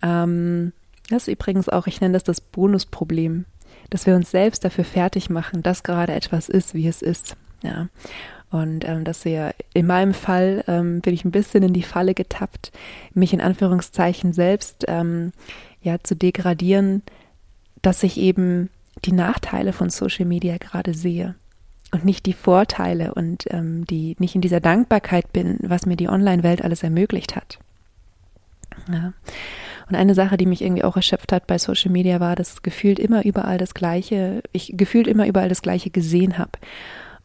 Ähm, 0.01 0.73
das 1.09 1.27
ist 1.27 1.33
übrigens 1.33 1.69
auch, 1.69 1.85
ich 1.85 2.01
nenne 2.01 2.13
das 2.13 2.23
das 2.23 2.41
Bonusproblem, 2.41 3.45
dass 3.91 4.07
wir 4.07 4.15
uns 4.15 4.31
selbst 4.31 4.65
dafür 4.65 4.83
fertig 4.85 5.29
machen, 5.29 5.61
dass 5.61 5.83
gerade 5.83 6.13
etwas 6.13 6.49
ist, 6.49 6.73
wie 6.73 6.87
es 6.87 7.03
ist, 7.03 7.37
ja. 7.61 7.87
Und 8.51 8.87
ähm, 8.87 9.03
dass 9.03 9.25
wir 9.25 9.53
in 9.73 9.87
meinem 9.87 10.13
Fall 10.13 10.63
ähm, 10.67 11.01
bin 11.01 11.13
ich 11.13 11.25
ein 11.25 11.31
bisschen 11.31 11.63
in 11.63 11.73
die 11.73 11.83
Falle 11.83 12.13
getappt, 12.13 12.71
mich 13.13 13.33
in 13.33 13.41
Anführungszeichen 13.41 14.33
selbst 14.33 14.85
ähm, 14.87 15.31
ja 15.81 15.97
zu 16.01 16.15
degradieren, 16.15 17.01
dass 17.81 18.03
ich 18.03 18.17
eben 18.17 18.69
die 19.03 19.11
Nachteile 19.11 19.73
von 19.73 19.89
Social 19.89 20.25
Media 20.25 20.57
gerade 20.57 20.93
sehe 20.93 21.35
und 21.91 22.05
nicht 22.05 22.25
die 22.25 22.33
Vorteile 22.33 23.13
und 23.13 23.45
ähm, 23.51 23.85
die 23.85 24.15
nicht 24.19 24.35
in 24.35 24.41
dieser 24.41 24.59
Dankbarkeit 24.59 25.33
bin, 25.33 25.57
was 25.61 25.85
mir 25.85 25.95
die 25.95 26.09
Online-Welt 26.09 26.63
alles 26.63 26.83
ermöglicht 26.83 27.35
hat. 27.35 27.59
Ja. 28.91 29.13
Und 29.87 29.95
eine 29.95 30.15
Sache, 30.15 30.37
die 30.37 30.45
mich 30.45 30.61
irgendwie 30.61 30.83
auch 30.83 30.95
erschöpft 30.95 31.31
hat 31.31 31.47
bei 31.47 31.57
Social 31.57 31.91
Media, 31.91 32.19
war, 32.19 32.35
dass 32.35 32.63
gefühlt 32.63 32.99
immer 32.99 33.23
überall 33.23 33.57
das 33.57 33.73
Gleiche, 33.73 34.41
ich 34.51 34.73
gefühlt 34.75 35.07
immer 35.07 35.27
überall 35.27 35.49
das 35.49 35.61
Gleiche 35.61 35.89
gesehen 35.89 36.37
habe. 36.37 36.51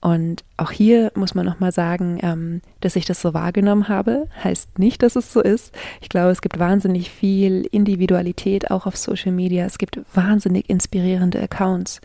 Und 0.00 0.45
auch 0.57 0.71
hier 0.71 1.12
muss 1.14 1.35
man 1.35 1.45
nochmal 1.45 1.73
sagen, 1.73 2.19
ähm, 2.23 2.62
dass 2.80 2.97
ich 2.97 3.04
das 3.04 3.21
so 3.21 3.35
wahrgenommen 3.35 3.88
habe, 3.88 4.28
heißt 4.42 4.78
nicht, 4.78 5.02
dass 5.02 5.14
es 5.14 5.30
so 5.30 5.42
ist. 5.42 5.75
Ich 6.00 6.09
glaube, 6.09 6.30
es 6.30 6.40
gibt 6.40 6.59
wahnsinnig 6.59 7.11
viel 7.11 7.66
Individualität 7.71 8.71
auch 8.71 8.87
auf 8.87 8.97
Social 8.97 9.33
Media. 9.33 9.66
Es 9.66 9.76
gibt 9.76 10.00
wahnsinnig 10.14 10.71
inspirierende 10.71 11.40
Accounts. 11.42 12.00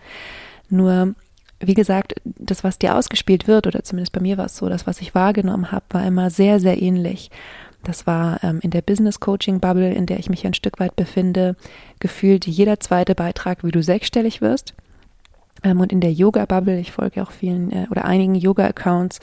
Nur, 0.69 1.15
wie 1.61 1.73
gesagt, 1.73 2.15
das, 2.25 2.65
was 2.65 2.79
dir 2.79 2.95
ausgespielt 2.97 3.47
wird, 3.47 3.65
oder 3.65 3.83
zumindest 3.83 4.11
bei 4.11 4.19
mir 4.19 4.37
war 4.37 4.47
es 4.47 4.57
so, 4.57 4.67
das, 4.67 4.85
was 4.85 4.99
ich 4.99 5.15
wahrgenommen 5.15 5.71
habe, 5.71 5.85
war 5.91 6.05
immer 6.05 6.29
sehr, 6.29 6.59
sehr 6.59 6.81
ähnlich. 6.81 7.31
Das 7.83 8.05
war 8.05 8.43
ähm, 8.43 8.59
in 8.61 8.71
der 8.71 8.81
Business 8.81 9.21
Coaching 9.21 9.61
Bubble, 9.61 9.93
in 9.93 10.05
der 10.05 10.19
ich 10.19 10.29
mich 10.29 10.45
ein 10.45 10.55
Stück 10.55 10.79
weit 10.79 10.97
befinde, 10.97 11.55
gefühlt 11.99 12.45
jeder 12.45 12.81
zweite 12.81 13.15
Beitrag, 13.15 13.63
wie 13.63 13.71
du 13.71 13.81
sechsstellig 13.81 14.41
wirst. 14.41 14.73
Ähm, 15.63 15.79
und 15.79 15.91
in 15.91 16.01
der 16.01 16.11
Yoga 16.11 16.45
Bubble, 16.45 16.79
ich 16.79 16.91
folge 16.91 17.21
auch 17.21 17.31
vielen 17.31 17.71
äh, 17.71 17.87
oder 17.89 18.05
einigen 18.05 18.35
Yoga 18.35 18.65
Accounts, 18.65 19.19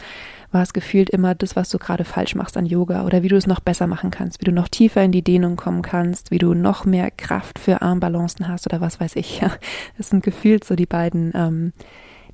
war 0.50 0.62
es 0.62 0.72
gefühlt 0.72 1.10
immer 1.10 1.34
das, 1.34 1.56
was 1.56 1.70
du 1.70 1.78
gerade 1.78 2.04
falsch 2.04 2.34
machst 2.34 2.56
an 2.56 2.66
Yoga 2.66 3.04
oder 3.06 3.22
wie 3.22 3.28
du 3.28 3.36
es 3.36 3.46
noch 3.46 3.60
besser 3.60 3.86
machen 3.86 4.10
kannst, 4.10 4.40
wie 4.40 4.44
du 4.44 4.52
noch 4.52 4.68
tiefer 4.68 5.02
in 5.02 5.12
die 5.12 5.22
Dehnung 5.22 5.56
kommen 5.56 5.82
kannst, 5.82 6.30
wie 6.30 6.38
du 6.38 6.54
noch 6.54 6.84
mehr 6.84 7.10
Kraft 7.10 7.58
für 7.58 7.80
Armbalancen 7.80 8.48
hast 8.48 8.66
oder 8.66 8.80
was 8.80 9.00
weiß 9.00 9.16
ich. 9.16 9.32
Ja, 9.42 9.50
das 9.96 10.10
sind 10.10 10.22
gefühlt 10.22 10.62
so 10.62 10.76
die 10.76 10.86
beiden, 10.86 11.32
ähm, 11.34 11.72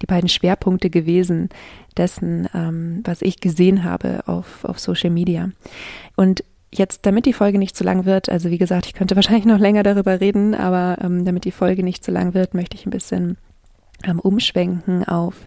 die 0.02 0.06
beiden 0.06 0.28
Schwerpunkte 0.28 0.90
gewesen 0.90 1.48
dessen, 1.96 2.48
ähm, 2.54 3.00
was 3.04 3.22
ich 3.22 3.40
gesehen 3.40 3.84
habe 3.84 4.24
auf, 4.26 4.64
auf 4.64 4.78
Social 4.78 5.10
Media. 5.10 5.50
Und 6.16 6.44
Jetzt, 6.70 7.06
damit 7.06 7.24
die 7.24 7.32
Folge 7.32 7.58
nicht 7.58 7.74
zu 7.74 7.82
lang 7.82 8.04
wird, 8.04 8.28
also 8.28 8.50
wie 8.50 8.58
gesagt, 8.58 8.84
ich 8.84 8.92
könnte 8.92 9.16
wahrscheinlich 9.16 9.46
noch 9.46 9.58
länger 9.58 9.82
darüber 9.82 10.20
reden, 10.20 10.54
aber 10.54 10.98
ähm, 11.02 11.24
damit 11.24 11.44
die 11.44 11.50
Folge 11.50 11.82
nicht 11.82 12.04
zu 12.04 12.10
lang 12.10 12.34
wird, 12.34 12.52
möchte 12.52 12.76
ich 12.76 12.84
ein 12.84 12.90
bisschen 12.90 13.38
ähm, 14.04 14.20
umschwenken 14.20 15.04
auf 15.04 15.46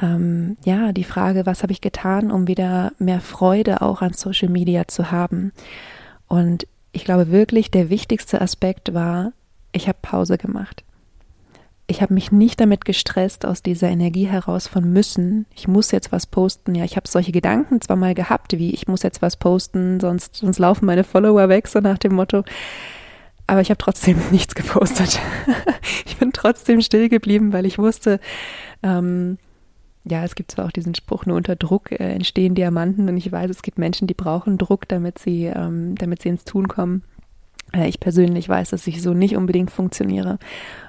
ähm, 0.00 0.56
ja, 0.64 0.92
die 0.92 1.04
Frage, 1.04 1.46
was 1.46 1.62
habe 1.62 1.72
ich 1.72 1.80
getan, 1.80 2.30
um 2.30 2.46
wieder 2.46 2.92
mehr 2.98 3.20
Freude 3.20 3.82
auch 3.82 4.00
an 4.02 4.12
Social 4.12 4.48
Media 4.48 4.86
zu 4.86 5.10
haben. 5.10 5.52
Und 6.28 6.66
ich 6.92 7.04
glaube 7.04 7.30
wirklich, 7.30 7.70
der 7.70 7.90
wichtigste 7.90 8.40
Aspekt 8.40 8.94
war, 8.94 9.32
ich 9.72 9.88
habe 9.88 9.98
Pause 10.00 10.38
gemacht. 10.38 10.84
Ich 11.90 12.02
habe 12.02 12.12
mich 12.12 12.30
nicht 12.30 12.60
damit 12.60 12.84
gestresst 12.84 13.46
aus 13.46 13.62
dieser 13.62 13.88
Energie 13.88 14.26
heraus 14.26 14.66
von 14.66 14.92
müssen. 14.92 15.46
Ich 15.54 15.68
muss 15.68 15.90
jetzt 15.90 16.12
was 16.12 16.26
posten. 16.26 16.74
Ja, 16.74 16.84
ich 16.84 16.96
habe 16.96 17.08
solche 17.08 17.32
Gedanken 17.32 17.80
zwar 17.80 17.96
mal 17.96 18.14
gehabt, 18.14 18.52
wie 18.58 18.72
ich 18.72 18.88
muss 18.88 19.02
jetzt 19.02 19.22
was 19.22 19.36
posten, 19.36 19.98
sonst, 19.98 20.36
sonst 20.36 20.58
laufen 20.58 20.84
meine 20.84 21.04
Follower 21.04 21.48
weg, 21.48 21.66
so 21.66 21.80
nach 21.80 21.96
dem 21.96 22.14
Motto. 22.14 22.44
Aber 23.48 23.62
ich 23.62 23.70
habe 23.70 23.78
trotzdem 23.78 24.18
nichts 24.30 24.54
gepostet. 24.54 25.18
ich 26.06 26.16
bin 26.18 26.32
trotzdem 26.32 26.80
still 26.80 27.08
geblieben, 27.08 27.52
weil 27.52 27.66
ich 27.66 27.78
wusste, 27.78 28.20
ähm, 28.84 29.38
ja, 30.04 30.22
es 30.22 30.34
gibt 30.34 30.52
zwar 30.52 30.66
auch 30.66 30.70
diesen 30.70 30.94
Spruch, 30.94 31.26
nur 31.26 31.36
unter 31.36 31.56
Druck 31.56 31.90
äh, 31.90 31.96
entstehen 31.96 32.54
Diamanten 32.54 33.08
und 33.08 33.16
ich 33.16 33.32
weiß, 33.32 33.50
es 33.50 33.62
gibt 33.62 33.78
Menschen, 33.78 34.06
die 34.06 34.14
brauchen 34.14 34.58
Druck, 34.58 34.86
damit 34.86 35.18
sie, 35.18 35.46
ähm, 35.46 35.96
damit 35.96 36.22
sie 36.22 36.28
ins 36.28 36.44
Tun 36.44 36.68
kommen. 36.68 37.02
Äh, 37.72 37.88
ich 37.88 38.00
persönlich 38.00 38.48
weiß, 38.48 38.70
dass 38.70 38.86
ich 38.86 39.02
so 39.02 39.14
nicht 39.14 39.36
unbedingt 39.36 39.70
funktioniere. 39.70 40.38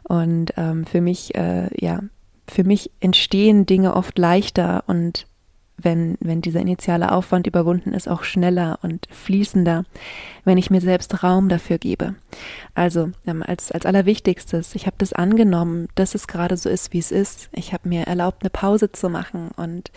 Und 0.04 0.54
ähm, 0.58 0.86
für 0.86 1.02
mich, 1.02 1.36
äh, 1.36 1.70
ja, 1.80 2.02
für 2.48 2.66
mich 2.66 2.92
entstehen 3.00 3.66
Dinge 3.66 3.96
oft 3.96 4.18
leichter 4.18 4.84
und 4.88 5.28
wenn, 5.82 6.18
wenn 6.20 6.42
dieser 6.42 6.60
initiale 6.60 7.12
Aufwand 7.12 7.48
überwunden 7.48 7.94
ist, 7.94 8.08
auch 8.08 8.24
schneller 8.24 8.80
und 8.82 9.08
fließender, 9.12 9.84
wenn 10.44 10.58
ich 10.58 10.70
mir 10.70 10.82
selbst 10.82 11.24
Raum 11.24 11.50
dafür 11.50 11.78
gebe. 11.78 12.16
Also 12.76 13.12
ähm, 13.26 13.44
als, 13.44 13.72
als 13.72 13.86
allerwichtigstes, 13.86 14.76
ich 14.76 14.86
habe 14.86 14.96
das 14.98 15.14
angenommen, 15.14 15.88
dass 15.96 16.16
es 16.16 16.28
gerade 16.28 16.58
so 16.58 16.70
ist, 16.70 16.94
wie 16.94 17.00
es 17.00 17.12
ist. 17.12 17.50
Ich 17.54 17.74
habe 17.74 17.90
mir 17.90 18.04
erlaubt, 18.04 18.44
eine 18.44 18.50
Pause 18.50 18.92
zu 18.92 19.10
machen 19.10 19.50
und 19.56 19.92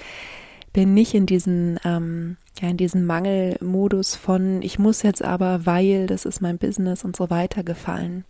bin 0.73 0.95
nicht 0.95 1.15
in 1.15 1.27
diesen, 1.27 1.79
ähm, 1.85 2.37
ja, 2.61 2.69
in 2.69 2.77
diesen 2.77 3.05
Mangelmodus 3.05 4.15
von, 4.15 4.63
ich 4.63 4.79
muss 4.79 5.03
jetzt 5.03 5.23
aber, 5.23 5.67
weil 5.67 6.07
das 6.07 6.25
ist 6.25 6.41
mein 6.41 6.59
Business 6.59 7.05
und 7.05 7.17
so 7.17 7.31
weiter 7.31 7.63
gefallen. 7.63 8.25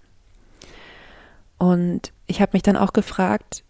Und 1.58 2.12
ich 2.26 2.40
habe 2.40 2.50
mich 2.54 2.62
dann 2.62 2.76
auch 2.76 2.92
gefragt, 2.92 3.62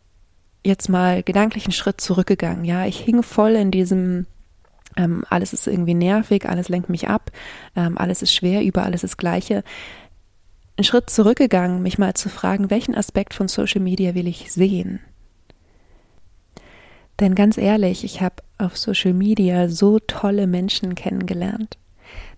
jetzt 0.65 0.89
mal 0.89 1.23
gedanklichen 1.23 1.73
Schritt 1.73 2.01
zurückgegangen. 2.01 2.65
Ja, 2.65 2.87
ich 2.87 2.99
hing 3.01 3.23
voll 3.23 3.53
in 3.53 3.71
diesem 3.71 4.27
ähm, 4.97 5.25
alles 5.31 5.53
ist 5.53 5.67
irgendwie 5.67 5.95
nervig, 5.95 6.49
alles 6.49 6.69
lenkt 6.69 6.89
mich 6.89 7.09
ab, 7.09 7.31
ähm, 7.77 7.97
alles 7.97 8.23
ist 8.23 8.35
schwer, 8.35 8.63
überall 8.63 8.95
ist 8.95 9.05
das 9.05 9.17
Gleiche. 9.17 9.65
Einen 10.77 10.85
Schritt 10.85 11.11
zurückgegangen, 11.11 11.83
mich 11.83 11.99
mal 11.99 12.15
zu 12.15 12.29
fragen, 12.29 12.71
welchen 12.71 12.95
Aspekt 12.95 13.35
von 13.35 13.49
Social 13.49 13.81
Media 13.81 14.15
will 14.15 14.27
ich 14.27 14.53
sehen? 14.53 15.01
Denn 17.21 17.35
ganz 17.35 17.59
ehrlich, 17.59 18.05
ich 18.05 18.21
habe 18.21 18.37
auf 18.59 18.77
Social 18.77 19.13
Media 19.13 19.69
so 19.69 19.99
tolle 19.99 20.47
Menschen 20.47 20.95
kennengelernt. 20.95 21.79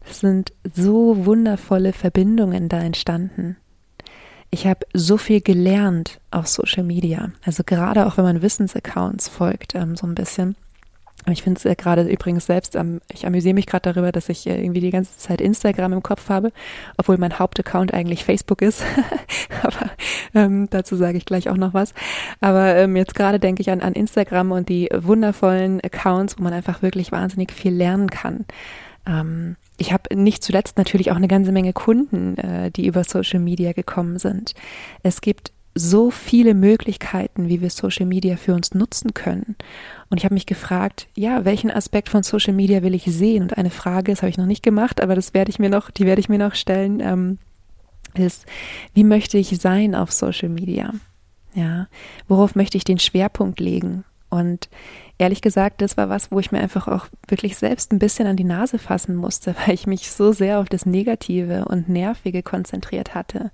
Es 0.09 0.21
sind 0.21 0.53
so 0.75 1.25
wundervolle 1.27 1.93
Verbindungen 1.93 2.69
da 2.69 2.81
entstanden. 2.81 3.57
Ich 4.55 4.69
habe 4.69 4.87
so 4.93 5.17
viel 5.17 5.41
gelernt 5.41 6.21
auf 6.31 6.47
Social 6.47 6.85
Media. 6.85 7.33
Also 7.45 7.65
gerade 7.67 8.07
auch 8.07 8.17
wenn 8.19 8.25
man 8.25 8.41
Wissensaccounts 8.41 9.27
folgt, 9.27 9.75
ähm, 9.75 9.97
so 9.97 10.07
ein 10.07 10.15
bisschen. 10.15 10.55
Ich 11.27 11.43
finde 11.43 11.59
es 11.59 11.65
äh, 11.65 11.75
gerade 11.75 12.03
übrigens 12.03 12.47
selbst, 12.47 12.77
ähm, 12.77 13.01
ich 13.13 13.27
amüsiere 13.27 13.55
mich 13.55 13.67
gerade 13.67 13.93
darüber, 13.93 14.13
dass 14.13 14.29
ich 14.29 14.47
äh, 14.47 14.63
irgendwie 14.63 14.79
die 14.79 14.93
ganze 14.93 15.19
Zeit 15.19 15.41
Instagram 15.41 15.95
im 15.95 16.05
Kopf 16.05 16.29
habe, 16.29 16.53
obwohl 16.97 17.19
mein 17.19 17.37
Hauptaccount 17.37 17.93
eigentlich 17.93 18.25
Facebook 18.25 18.63
ist. 18.63 18.85
Aber 19.65 19.91
ähm, 20.37 20.69
dazu 20.71 20.95
sage 20.95 21.19
ich 21.19 21.25
gleich 21.25 21.49
auch 21.49 21.57
noch 21.57 21.75
was. 21.75 21.93
Aber 22.41 22.77
ähm, 22.77 22.95
jetzt 22.95 23.17
gerade 23.17 23.41
denke 23.41 23.61
ich 23.61 23.73
an, 23.73 23.81
an 23.81 23.95
Instagram 23.95 24.53
und 24.53 24.69
die 24.69 24.89
wundervollen 24.95 25.81
Accounts, 25.81 26.39
wo 26.39 26.45
man 26.45 26.53
einfach 26.53 26.81
wirklich 26.81 27.11
wahnsinnig 27.11 27.51
viel 27.51 27.75
lernen 27.75 28.09
kann. 28.09 28.45
Ähm, 29.05 29.57
ich 29.77 29.93
habe 29.93 30.15
nicht 30.17 30.45
zuletzt 30.45 30.79
natürlich 30.79 31.11
auch 31.11 31.17
eine 31.17 31.29
ganze 31.29 31.53
Menge 31.53 31.73
Kunden, 31.73 32.37
äh, 32.39 32.71
die 32.71 32.87
über 32.87 33.05
Social 33.05 33.41
Media 33.41 33.73
gekommen 33.73 34.19
sind. 34.19 34.55
Es 35.03 35.21
gibt 35.21 35.53
so 35.75 36.11
viele 36.11 36.55
Möglichkeiten, 36.55 37.49
wie 37.49 37.61
wir 37.61 37.71
Social 37.71 38.07
Media 38.07 38.37
für 38.37 38.55
uns 38.55 38.75
nutzen 38.75 39.13
können. 39.13 39.57
Und 40.09 40.19
ich 40.19 40.25
habe 40.25 40.35
mich 40.35 40.47
gefragt, 40.47 41.09
ja, 41.17 41.45
welchen 41.45 41.71
Aspekt 41.71 42.09
von 42.09 42.23
Social 42.23 42.55
Media 42.55 42.83
will 42.83 42.95
ich 42.95 43.05
sehen? 43.07 43.43
Und 43.43 43.59
eine 43.59 43.71
Frage, 43.71 44.13
das 44.13 44.23
habe 44.23 44.31
ich 44.31 44.39
noch 44.39 44.47
nicht 44.47 44.63
gemacht, 44.63 45.01
aber 45.01 45.17
das 45.17 45.35
werde 45.35 45.51
ich 45.51 45.59
mir 45.59 45.71
noch, 45.71 45.91
die 45.91 46.07
werde 46.07 46.21
ich 46.21 46.29
mir 46.29 46.39
noch 46.39 46.55
stellen, 46.55 47.01
ähm, 47.01 47.39
ist, 48.15 48.47
wie 48.93 49.03
möchte 49.03 49.39
ich 49.39 49.59
sein 49.61 49.97
auf 49.97 50.13
Social 50.13 50.49
Media? 50.49 50.93
Ja, 51.55 51.89
worauf 52.29 52.55
möchte 52.55 52.77
ich 52.77 52.85
den 52.85 53.01
Schwerpunkt 53.01 53.59
legen? 53.59 54.05
Und 54.35 54.69
ehrlich 55.17 55.43
gesagt, 55.43 55.81
das 55.81 55.97
war 55.97 56.09
was, 56.09 56.33
wo 56.33 56.41
ich 56.41 56.51
mir 56.51 56.59
einfach 56.59 56.89
auch 56.89 57.07
wirklich 57.29 57.57
selbst 57.57 57.93
ein 57.93 58.01
bisschen 58.01 58.27
an 58.27 58.37
die 58.37 58.45
Nase 58.45 58.79
fassen 58.79 59.15
musste, 59.15 59.55
weil 59.67 59.75
ich 59.75 59.87
mich 59.87 60.11
so 60.11 60.33
sehr 60.33 60.59
auf 60.59 60.69
das 60.69 60.87
Negative 60.87 61.67
und 61.67 61.89
Nervige 61.89 62.43
konzentriert 62.43 63.15
hatte, 63.15 63.53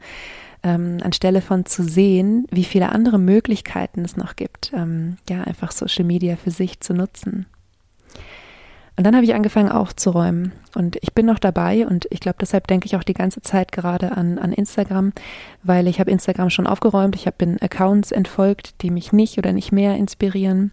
ähm, 0.62 0.98
anstelle 1.02 1.42
von 1.42 1.66
zu 1.66 1.82
sehen, 1.82 2.46
wie 2.50 2.64
viele 2.64 2.90
andere 2.90 3.18
Möglichkeiten 3.18 4.04
es 4.04 4.16
noch 4.16 4.36
gibt, 4.36 4.72
ähm, 4.74 5.16
ja, 5.28 5.42
einfach 5.42 5.70
Social 5.72 6.04
Media 6.04 6.36
für 6.36 6.50
sich 6.50 6.80
zu 6.80 6.94
nutzen. 6.94 7.46
Und 9.00 9.04
dann 9.04 9.14
habe 9.16 9.24
ich 9.24 9.34
angefangen 9.34 9.70
aufzuräumen. 9.70 10.52
Und 10.74 10.98
ich 11.00 11.14
bin 11.14 11.24
noch 11.24 11.38
dabei 11.38 11.86
und 11.86 12.06
ich 12.10 12.20
glaube, 12.20 12.36
deshalb 12.38 12.66
denke 12.66 12.84
ich 12.84 12.96
auch 12.96 13.02
die 13.02 13.14
ganze 13.14 13.40
Zeit 13.40 13.72
gerade 13.72 14.12
an, 14.14 14.38
an 14.38 14.52
Instagram, 14.52 15.14
weil 15.62 15.88
ich 15.88 16.00
habe 16.00 16.10
Instagram 16.10 16.50
schon 16.50 16.66
aufgeräumt. 16.66 17.16
Ich 17.16 17.24
habe 17.24 17.36
bin 17.38 17.56
Accounts 17.62 18.12
entfolgt, 18.12 18.82
die 18.82 18.90
mich 18.90 19.10
nicht 19.10 19.38
oder 19.38 19.54
nicht 19.54 19.72
mehr 19.72 19.96
inspirieren. 19.96 20.72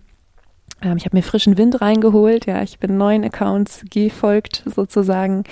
Ähm, 0.81 0.97
ich 0.97 1.05
habe 1.05 1.15
mir 1.15 1.23
frischen 1.23 1.57
Wind 1.57 1.79
reingeholt. 1.79 2.47
Ja, 2.47 2.61
ich 2.63 2.79
bin 2.79 2.97
neuen 2.97 3.23
Accounts 3.23 3.85
gefolgt 3.89 4.61
sozusagen. 4.65 5.45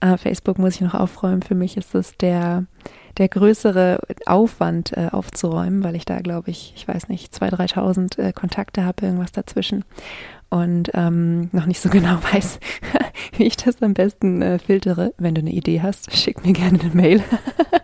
Äh, 0.00 0.16
Facebook 0.16 0.60
muss 0.60 0.76
ich 0.76 0.82
noch 0.82 0.94
aufräumen. 0.94 1.42
Für 1.42 1.56
mich 1.56 1.76
ist 1.76 1.96
es 1.96 2.16
der 2.16 2.64
der 3.18 3.28
größere 3.28 4.00
Aufwand 4.26 4.96
äh, 4.96 5.08
aufzuräumen, 5.12 5.84
weil 5.84 5.94
ich 5.94 6.04
da, 6.04 6.18
glaube 6.18 6.50
ich, 6.50 6.72
ich 6.76 6.88
weiß 6.88 7.08
nicht, 7.08 7.32
2.000, 7.32 7.74
3.000 7.74 8.18
äh, 8.18 8.32
Kontakte 8.32 8.84
habe, 8.84 9.06
irgendwas 9.06 9.30
dazwischen 9.30 9.84
und 10.50 10.90
ähm, 10.94 11.48
noch 11.52 11.66
nicht 11.66 11.80
so 11.80 11.88
genau 11.90 12.18
weiß, 12.32 12.58
wie 13.36 13.44
ich 13.44 13.56
das 13.56 13.82
am 13.82 13.94
besten 13.94 14.42
äh, 14.42 14.58
filtere. 14.58 15.12
Wenn 15.18 15.34
du 15.34 15.40
eine 15.40 15.52
Idee 15.52 15.82
hast, 15.82 16.14
schick 16.16 16.44
mir 16.44 16.52
gerne 16.52 16.80
eine 16.80 16.94
Mail. 16.94 17.22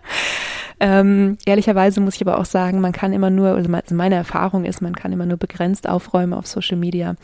ähm, 0.79 1.37
ehrlicherweise 1.45 2.01
muss 2.01 2.15
ich 2.15 2.21
aber 2.21 2.39
auch 2.39 2.45
sagen, 2.45 2.81
man 2.81 2.91
kann 2.91 3.13
immer 3.13 3.29
nur, 3.29 3.49
also 3.49 3.69
meine 3.69 4.15
Erfahrung 4.15 4.65
ist, 4.65 4.81
man 4.81 4.95
kann 4.95 5.11
immer 5.11 5.25
nur 5.25 5.37
begrenzt 5.37 5.87
aufräumen 5.87 6.33
auf 6.33 6.47
Social 6.47 6.77
Media, 6.77 7.15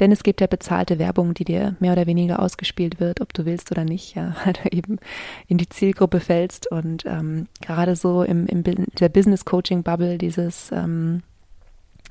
denn 0.00 0.12
es 0.12 0.22
gibt 0.22 0.40
ja 0.40 0.46
bezahlte 0.46 0.98
Werbung, 0.98 1.34
die 1.34 1.44
dir 1.44 1.76
mehr 1.80 1.92
oder 1.92 2.06
weniger 2.06 2.40
ausgespielt 2.40 3.00
wird, 3.00 3.20
ob 3.20 3.34
du 3.34 3.44
willst 3.44 3.70
oder 3.70 3.84
nicht, 3.84 4.14
ja, 4.14 4.36
halt 4.44 4.64
eben 4.66 4.98
in 5.46 5.58
die 5.58 5.68
Zielgruppe 5.68 6.20
fällst 6.20 6.70
und 6.70 7.04
ähm, 7.06 7.48
gerade 7.60 7.96
so 7.96 8.22
im, 8.22 8.46
im 8.46 8.62
der 8.64 9.08
Business 9.08 9.44
Coaching 9.44 9.82
Bubble 9.82 10.18
dieses 10.18 10.70
ähm, 10.72 11.22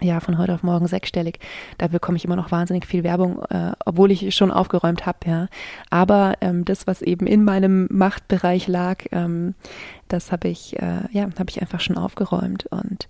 ja, 0.02 0.20
von 0.20 0.38
heute 0.38 0.54
auf 0.54 0.64
morgen 0.64 0.88
sechsstellig. 0.88 1.40
Da 1.78 1.88
bekomme 1.88 2.18
ich 2.18 2.26
immer 2.26 2.36
noch 2.36 2.52
wahnsinnig 2.52 2.86
viel 2.86 3.04
Werbung, 3.04 3.44
äh, 3.50 3.72
obwohl 3.86 4.12
ich 4.12 4.36
schon 4.36 4.52
aufgeräumt 4.52 5.06
habe, 5.06 5.20
ja. 5.26 5.48
Aber 5.90 6.36
ähm, 6.42 6.66
das, 6.66 6.88
was 6.88 7.02
eben 7.02 7.28
in 7.28 7.44
meinem 7.44 7.88
Machtbereich 7.92 8.68
lag, 8.68 9.06
ähm, 9.12 9.56
das 10.08 10.32
habe 10.32 10.48
ich, 10.48 10.78
äh, 10.80 11.02
ja, 11.12 11.24
habe 11.24 11.50
ich 11.50 11.62
einfach 11.62 11.80
schon 11.80 11.98
aufgeräumt. 11.98 12.66
Und 12.68 13.08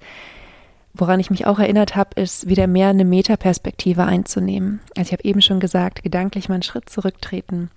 woran 0.94 1.20
ich 1.20 1.32
mich 1.32 1.48
auch 1.48 1.60
erinnert 1.60 1.96
habe, 1.96 2.20
ist 2.20 2.48
wieder 2.48 2.68
mehr 2.68 2.90
eine 2.90 3.06
Metaperspektive 3.06 4.04
einzunehmen. 4.04 4.82
Also 4.98 5.10
ich 5.10 5.14
habe 5.14 5.24
eben 5.24 5.42
schon 5.42 5.60
gesagt, 5.60 6.04
gedanklich 6.04 6.50
mal 6.50 6.56
einen 6.56 6.64
Schritt 6.64 6.90
zurücktreten 6.90 7.72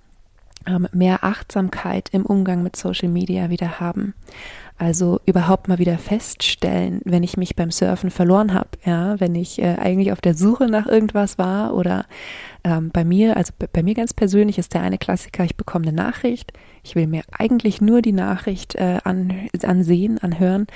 ähm, 0.67 0.89
mehr 0.93 1.25
Achtsamkeit 1.25 2.09
im 2.13 2.27
Umgang 2.27 2.63
mit 2.63 2.77
Social 2.77 3.09
Media 3.09 3.51
wieder 3.51 3.81
haben. 3.81 4.15
Also 4.77 5.21
überhaupt 5.25 5.69
mal 5.69 5.79
wieder 5.79 5.99
feststellen, 5.99 7.01
wenn 7.05 7.23
ich 7.23 7.37
mich 7.37 7.55
beim 7.55 7.71
Surfen 7.71 8.11
verloren 8.11 8.53
habe, 8.53 8.71
ja, 8.85 9.21
wenn 9.21 9.37
ich 9.37 9.61
äh, 9.61 9.77
eigentlich 9.77 10.11
auf 10.11 10.21
der 10.21 10.35
Suche 10.35 10.67
nach 10.67 10.87
irgendwas 10.87 11.39
war 11.39 11.75
oder 11.75 12.07
ähm, 12.65 12.91
bei 12.91 13.05
mir, 13.05 13.37
also 13.37 13.53
bei 13.73 13.85
mir 13.85 13.95
ganz 13.95 14.13
persönlich 14.13 14.59
ist 14.59 14.75
der 14.75 14.83
eine 14.83 14.99
Klassiker, 14.99 15.45
ich 15.45 15.57
bekomme 15.57 15.87
eine 15.87 15.97
Nachricht, 15.97 16.53
ich 16.83 16.97
will 16.97 17.07
mir 17.07 17.23
eigentlich 17.31 17.81
nur 17.81 18.03
die 18.03 18.13
Nachricht 18.13 18.75
äh, 18.75 18.99
an, 19.05 19.49
ansehen, 19.63 20.19
anhören, 20.19 20.67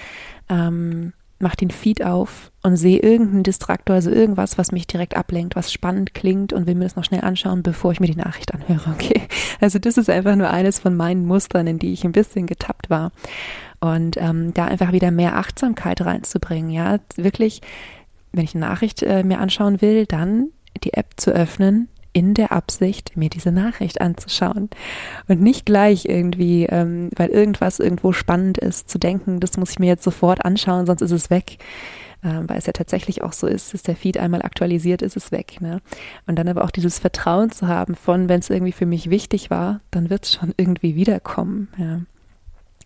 ähm, 0.49 1.13
mach 1.39 1.55
den 1.55 1.71
Feed 1.71 2.03
auf 2.03 2.51
und 2.63 2.77
sehe 2.77 2.99
irgendeinen 2.99 3.45
Distraktor, 3.45 3.95
also 3.95 4.11
irgendwas, 4.11 4.59
was 4.59 4.73
mich 4.73 4.87
direkt 4.87 5.17
ablenkt, 5.17 5.55
was 5.55 5.73
spannend 5.73 6.15
klingt 6.15 6.53
und 6.53 6.67
will 6.67 6.75
mir 6.75 6.85
das 6.85 6.97
noch 6.97 7.05
schnell 7.05 7.21
anschauen, 7.21 7.63
bevor 7.63 7.93
ich 7.93 8.01
mir 8.01 8.09
die 8.09 8.17
Nachricht 8.17 8.55
anhöre. 8.55 8.79
Okay, 8.99 9.23
also 9.61 9.79
das 9.79 9.97
ist 9.97 10.11
einfach 10.11 10.35
nur 10.35 10.51
eines 10.51 10.81
von 10.81 10.97
meinen 10.97 11.25
Mustern, 11.25 11.67
in 11.67 11.79
die 11.79 11.93
ich 11.93 12.05
ein 12.05 12.13
bisschen 12.13 12.47
getappt 12.47 12.91
war 12.91 13.13
und 13.81 14.17
ähm, 14.17 14.53
da 14.55 14.65
einfach 14.65 14.93
wieder 14.93 15.11
mehr 15.11 15.37
Achtsamkeit 15.37 16.01
reinzubringen. 16.01 16.71
Ja, 16.71 16.99
wirklich, 17.17 17.61
wenn 18.33 18.45
ich 18.45 18.55
eine 18.55 18.67
Nachricht 18.67 19.03
äh, 19.03 19.23
mir 19.23 19.39
anschauen 19.39 19.81
will, 19.81 20.07
dann 20.07 20.49
die 20.83 20.95
App 20.95 21.15
zu 21.17 21.31
öffnen, 21.31 21.89
in 22.19 22.35
der 22.35 22.51
Absicht, 22.51 23.17
mir 23.17 23.31
diese 23.31 23.53
Nachricht 23.53 24.01
anzuschauen 24.01 24.71
und 25.29 25.41
nicht 25.41 25.65
gleich 25.65 26.05
irgendwie, 26.05 26.65
ähm, 26.65 27.11
weil 27.15 27.29
irgendwas 27.29 27.79
irgendwo 27.79 28.13
spannend 28.13 28.59
ist, 28.59 28.91
zu 28.91 28.99
denken, 28.99 29.39
das 29.39 29.57
muss 29.57 29.71
ich 29.71 29.79
mir 29.79 29.87
jetzt 29.87 30.03
sofort 30.03 30.45
anschauen, 30.45 30.85
sonst 30.85 31.03
ist 31.03 31.13
es 31.13 31.31
weg. 31.31 31.59
Ähm, 32.25 32.49
weil 32.49 32.59
es 32.59 32.67
ja 32.67 32.73
tatsächlich 32.73 33.23
auch 33.23 33.33
so 33.33 33.47
ist, 33.47 33.73
dass 33.73 33.85
der 33.85 33.95
Feed 33.95 34.19
einmal 34.19 34.43
aktualisiert 34.43 35.03
ist, 35.03 35.17
es 35.17 35.31
weg. 35.31 35.61
Ne? 35.61 35.81
Und 36.27 36.37
dann 36.37 36.49
aber 36.49 36.65
auch 36.65 36.73
dieses 36.73 36.99
Vertrauen 36.99 37.53
zu 37.53 37.69
haben 37.69 37.95
von, 37.95 38.29
wenn 38.29 38.41
es 38.41 38.51
irgendwie 38.51 38.73
für 38.73 38.87
mich 38.87 39.09
wichtig 39.09 39.51
war, 39.51 39.81
dann 39.93 40.11
wird 40.11 40.25
es 40.25 40.33
schon 40.33 40.53
irgendwie 40.57 40.97
wiederkommen. 40.97 41.69
Ja. 41.77 42.01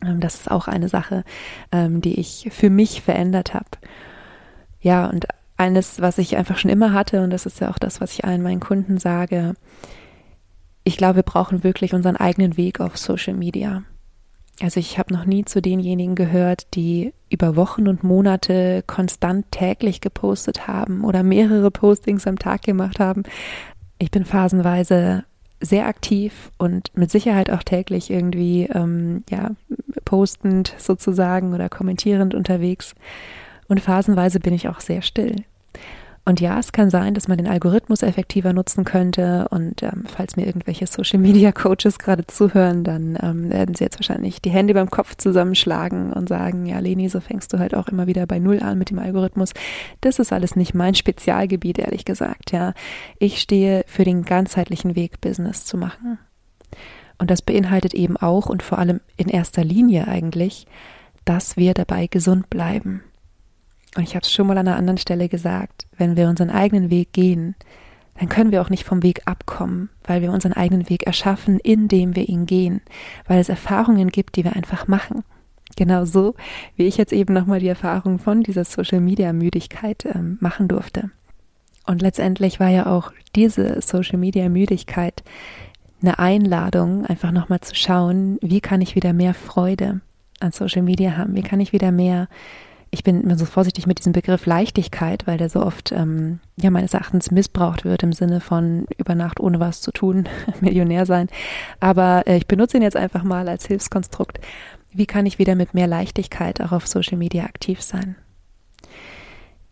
Ähm, 0.07 0.21
das 0.21 0.35
ist 0.35 0.51
auch 0.51 0.69
eine 0.69 0.91
Sache, 0.91 1.25
ähm, 1.73 2.03
die 2.03 2.21
ich 2.21 2.51
für 2.53 2.69
mich 2.69 3.01
verändert 3.01 3.55
habe. 3.55 3.71
Ja, 4.83 5.07
und 5.07 5.27
eines, 5.62 6.00
was 6.00 6.19
ich 6.19 6.37
einfach 6.37 6.59
schon 6.59 6.71
immer 6.71 6.92
hatte, 6.92 7.23
und 7.23 7.31
das 7.31 7.47
ist 7.47 7.61
ja 7.61 7.71
auch 7.71 7.78
das, 7.78 8.00
was 8.00 8.12
ich 8.12 8.25
allen 8.25 8.42
meinen 8.42 8.61
Kunden 8.61 8.99
sage, 8.99 9.54
ich 10.85 10.97
glaube, 10.97 11.16
wir 11.16 11.23
brauchen 11.23 11.62
wirklich 11.62 11.95
unseren 11.95 12.16
eigenen 12.16 12.57
Weg 12.57 12.81
auf 12.81 12.97
Social 12.99 13.35
Media. 13.35 13.85
Also 14.61 14.81
ich 14.81 14.99
habe 14.99 15.14
noch 15.14 15.25
nie 15.25 15.45
zu 15.45 15.62
denjenigen 15.62 16.14
gehört, 16.14 16.75
die 16.75 17.14
über 17.31 17.57
Wochen 17.57 17.88
und 17.88 18.02
Monate 18.02 18.83
konstant 18.87 19.50
täglich 19.50 20.00
gepostet 20.00 20.66
haben 20.66 21.04
oder 21.04 21.23
mehrere 21.23 21.71
Postings 21.71 22.26
am 22.26 22.38
Tag 22.38 22.62
gemacht 22.62 22.99
haben. 22.99 23.23
Ich 23.99 24.11
bin 24.11 24.25
phasenweise 24.25 25.25
sehr 25.61 25.87
aktiv 25.87 26.50
und 26.59 26.90
mit 26.97 27.11
Sicherheit 27.11 27.50
auch 27.50 27.62
täglich 27.62 28.11
irgendwie 28.11 28.64
ähm, 28.64 29.23
ja 29.31 29.52
postend 30.04 30.75
sozusagen 30.78 31.54
oder 31.54 31.69
kommentierend 31.69 32.35
unterwegs. 32.35 32.95
Und 33.69 33.81
phasenweise 33.81 34.40
bin 34.40 34.52
ich 34.52 34.69
auch 34.69 34.81
sehr 34.81 35.02
still. 35.02 35.37
Und 36.25 36.41
ja, 36.41 36.57
es 36.61 36.71
kann 36.71 36.88
sein, 36.88 37.14
dass 37.14 37.26
man 37.26 37.37
den 37.37 37.49
Algorithmus 37.49 38.02
effektiver 38.02 38.52
nutzen 38.52 38.85
könnte. 38.85 39.49
Und 39.50 39.83
ähm, 39.83 40.05
falls 40.07 40.37
mir 40.37 40.47
irgendwelche 40.47 40.87
Social 40.87 41.19
Media 41.19 41.50
Coaches 41.50 41.99
gerade 41.99 42.26
zuhören, 42.29 42.85
dann 42.85 43.19
ähm, 43.21 43.50
werden 43.50 43.75
sie 43.75 43.83
jetzt 43.83 43.99
wahrscheinlich 43.99 44.41
die 44.41 44.50
Hände 44.50 44.73
beim 44.73 44.88
Kopf 44.88 45.17
zusammenschlagen 45.17 46.12
und 46.12 46.29
sagen, 46.29 46.67
ja, 46.67 46.79
Leni, 46.79 47.09
so 47.09 47.19
fängst 47.19 47.52
du 47.52 47.59
halt 47.59 47.75
auch 47.75 47.88
immer 47.88 48.07
wieder 48.07 48.26
bei 48.26 48.38
Null 48.38 48.61
an 48.61 48.79
mit 48.79 48.91
dem 48.91 49.00
Algorithmus. 49.00 49.52
Das 50.00 50.21
ist 50.21 50.33
alles 50.33 50.55
nicht 50.55 50.75
mein 50.75 50.95
Spezialgebiet, 50.95 51.81
ehrlich 51.81 52.05
gesagt. 52.05 52.52
Ja, 52.52 52.73
ich 53.19 53.41
stehe 53.41 53.85
für 53.88 54.05
den 54.05 54.25
ganzheitlichen 54.25 54.95
Weg, 54.95 55.21
Business 55.21 55.64
zu 55.64 55.76
machen. 55.76 56.19
Und 57.19 57.33
das 57.33 57.43
beinhaltet 57.43 57.95
eben 57.95 58.17
auch 58.17 58.47
und 58.47 58.62
vor 58.62 58.79
allem 58.79 59.00
in 59.17 59.29
erster 59.29 59.64
Linie 59.64 60.07
eigentlich, 60.07 60.67
dass 61.25 61.57
wir 61.57 61.75
dabei 61.75 62.07
gesund 62.07 62.49
bleiben 62.49 63.02
und 63.97 64.03
ich 64.05 64.15
habe 64.15 64.23
es 64.23 64.33
schon 64.33 64.47
mal 64.47 64.57
an 64.59 64.67
einer 64.67 64.77
anderen 64.77 64.99
Stelle 64.99 65.29
gesagt, 65.29 65.87
wenn 65.97 66.17
wir 66.17 66.29
unseren 66.29 66.51
eigenen 66.51 66.91
Weg 66.91 67.13
gehen, 67.13 67.55
dann 68.19 68.29
können 68.29 68.53
wir 68.53 68.63
auch 68.63 68.71
nicht 68.71 68.85
vom 68.85 69.03
Weg 69.03 69.23
abkommen, 69.27 69.91
weil 70.05 70.23
wir 70.23 70.33
unseren 70.33 70.53
eigenen 70.53 70.89
Weg 70.89 71.07
erschaffen, 71.07 71.59
indem 71.59 72.15
wir 72.15 72.29
ihn 72.29 72.47
gehen, 72.47 72.81
weil 73.27 73.41
es 73.41 73.49
Erfahrungen 73.49 74.09
gibt, 74.09 74.37
die 74.37 74.45
wir 74.45 74.55
einfach 74.55 74.87
machen. 74.87 75.25
Genauso 75.77 76.35
wie 76.77 76.87
ich 76.87 76.99
jetzt 76.99 77.13
eben 77.13 77.33
nochmal 77.33 77.61
die 77.61 77.69
Erfahrung 77.69 78.19
von 78.19 78.43
dieser 78.43 78.65
Social 78.65 79.01
Media 79.01 79.33
Müdigkeit 79.33 80.05
ähm, 80.07 80.37
machen 80.41 80.69
durfte. 80.69 81.11
Und 81.87 82.03
letztendlich 82.03 82.61
war 82.61 82.69
ja 82.69 82.87
auch 82.87 83.13
diese 83.35 83.81
Social 83.81 84.19
Media 84.19 84.49
Müdigkeit 84.49 85.23
eine 86.01 86.19
Einladung, 86.19 87.07
einfach 87.07 87.33
nochmal 87.33 87.61
zu 87.61 87.75
schauen, 87.75 88.38
wie 88.43 88.61
kann 88.61 88.81
ich 88.81 88.95
wieder 88.95 89.12
mehr 89.12 89.35
Freude 89.35 90.01
an 90.40 90.53
Social 90.53 90.83
Media 90.83 91.16
haben, 91.16 91.35
wie 91.35 91.43
kann 91.43 91.61
ich 91.61 91.73
wieder 91.73 91.93
mehr 91.93 92.29
ich 92.94 93.02
bin 93.02 93.22
immer 93.22 93.38
so 93.38 93.46
vorsichtig 93.46 93.87
mit 93.87 93.98
diesem 93.98 94.12
Begriff 94.12 94.44
Leichtigkeit, 94.44 95.26
weil 95.26 95.38
der 95.38 95.48
so 95.48 95.64
oft 95.64 95.92
ähm, 95.92 96.40
ja 96.61 96.70
meines 96.70 96.92
Erachtens 96.92 97.31
missbraucht 97.31 97.87
wird 97.87 98.02
im 98.02 98.12
Sinne 98.12 98.40
von 98.40 98.87
über 98.98 99.14
Nacht 99.14 99.40
ohne 99.40 99.59
was 99.59 99.81
zu 99.81 99.92
tun, 99.92 100.28
Millionär 100.61 101.07
sein. 101.07 101.28
Aber 101.81 102.26
äh, 102.26 102.37
ich 102.37 102.46
benutze 102.46 102.76
ihn 102.76 102.83
jetzt 102.83 102.96
einfach 102.96 103.22
mal 103.24 103.48
als 103.48 103.66
Hilfskonstrukt. 103.66 104.40
Wie 104.92 105.07
kann 105.07 105.24
ich 105.24 105.38
wieder 105.38 105.55
mit 105.55 105.72
mehr 105.72 105.87
Leichtigkeit 105.87 106.61
auch 106.61 106.72
auf 106.72 106.87
Social 106.87 107.16
Media 107.16 107.44
aktiv 107.44 107.81
sein? 107.81 108.14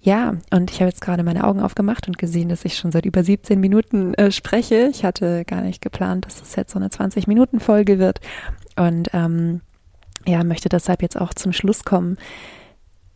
Ja, 0.00 0.38
und 0.50 0.70
ich 0.70 0.80
habe 0.80 0.88
jetzt 0.88 1.02
gerade 1.02 1.22
meine 1.22 1.44
Augen 1.44 1.60
aufgemacht 1.60 2.08
und 2.08 2.16
gesehen, 2.16 2.48
dass 2.48 2.64
ich 2.64 2.78
schon 2.78 2.90
seit 2.90 3.04
über 3.04 3.22
17 3.22 3.60
Minuten 3.60 4.14
äh, 4.14 4.32
spreche. 4.32 4.88
Ich 4.90 5.04
hatte 5.04 5.44
gar 5.44 5.60
nicht 5.60 5.82
geplant, 5.82 6.24
dass 6.24 6.40
das 6.40 6.56
jetzt 6.56 6.72
so 6.72 6.78
eine 6.78 6.88
20-Minuten-Folge 6.88 7.98
wird. 7.98 8.20
Und 8.76 9.10
ähm, 9.12 9.60
ja, 10.26 10.42
möchte 10.42 10.70
deshalb 10.70 11.02
jetzt 11.02 11.20
auch 11.20 11.34
zum 11.34 11.52
Schluss 11.52 11.84
kommen 11.84 12.16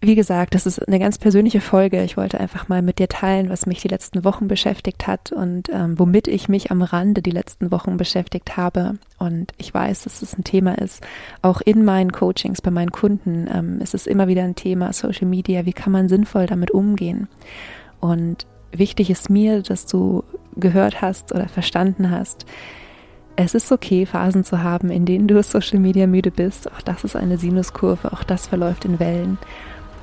wie 0.06 0.14
gesagt, 0.14 0.54
das 0.54 0.66
ist 0.66 0.86
eine 0.86 0.98
ganz 0.98 1.18
persönliche 1.18 1.60
Folge. 1.60 2.02
Ich 2.02 2.16
wollte 2.16 2.40
einfach 2.40 2.68
mal 2.68 2.82
mit 2.82 2.98
dir 2.98 3.08
teilen, 3.08 3.48
was 3.48 3.66
mich 3.66 3.80
die 3.80 3.88
letzten 3.88 4.24
Wochen 4.24 4.48
beschäftigt 4.48 5.06
hat 5.06 5.32
und 5.32 5.68
ähm, 5.72 5.98
womit 5.98 6.28
ich 6.28 6.48
mich 6.48 6.70
am 6.70 6.82
Rande 6.82 7.22
die 7.22 7.30
letzten 7.30 7.70
Wochen 7.70 7.96
beschäftigt 7.96 8.56
habe. 8.56 8.98
Und 9.18 9.52
ich 9.58 9.72
weiß, 9.72 10.04
dass 10.04 10.22
es 10.22 10.36
ein 10.36 10.44
Thema 10.44 10.76
ist. 10.78 11.02
Auch 11.42 11.60
in 11.60 11.84
meinen 11.84 12.12
Coachings 12.12 12.60
bei 12.60 12.70
meinen 12.70 12.92
Kunden 12.92 13.48
ähm, 13.52 13.80
ist 13.80 13.94
es 13.94 14.06
immer 14.06 14.28
wieder 14.28 14.42
ein 14.42 14.54
Thema 14.54 14.92
Social 14.92 15.26
Media. 15.26 15.66
Wie 15.66 15.72
kann 15.72 15.92
man 15.92 16.08
sinnvoll 16.08 16.46
damit 16.46 16.70
umgehen? 16.70 17.28
Und 18.00 18.46
wichtig 18.72 19.10
ist 19.10 19.30
mir, 19.30 19.62
dass 19.62 19.86
du 19.86 20.24
gehört 20.56 21.02
hast 21.02 21.32
oder 21.32 21.48
verstanden 21.48 22.10
hast, 22.10 22.46
es 23.36 23.54
ist 23.54 23.72
okay, 23.72 24.06
Phasen 24.06 24.44
zu 24.44 24.62
haben, 24.62 24.90
in 24.90 25.06
denen 25.06 25.26
du 25.26 25.42
Social 25.42 25.78
Media 25.78 26.06
müde 26.06 26.30
bist. 26.30 26.70
Auch 26.70 26.82
das 26.82 27.04
ist 27.04 27.16
eine 27.16 27.38
Sinuskurve, 27.38 28.12
auch 28.12 28.22
das 28.22 28.46
verläuft 28.46 28.84
in 28.84 29.00
Wellen. 29.00 29.38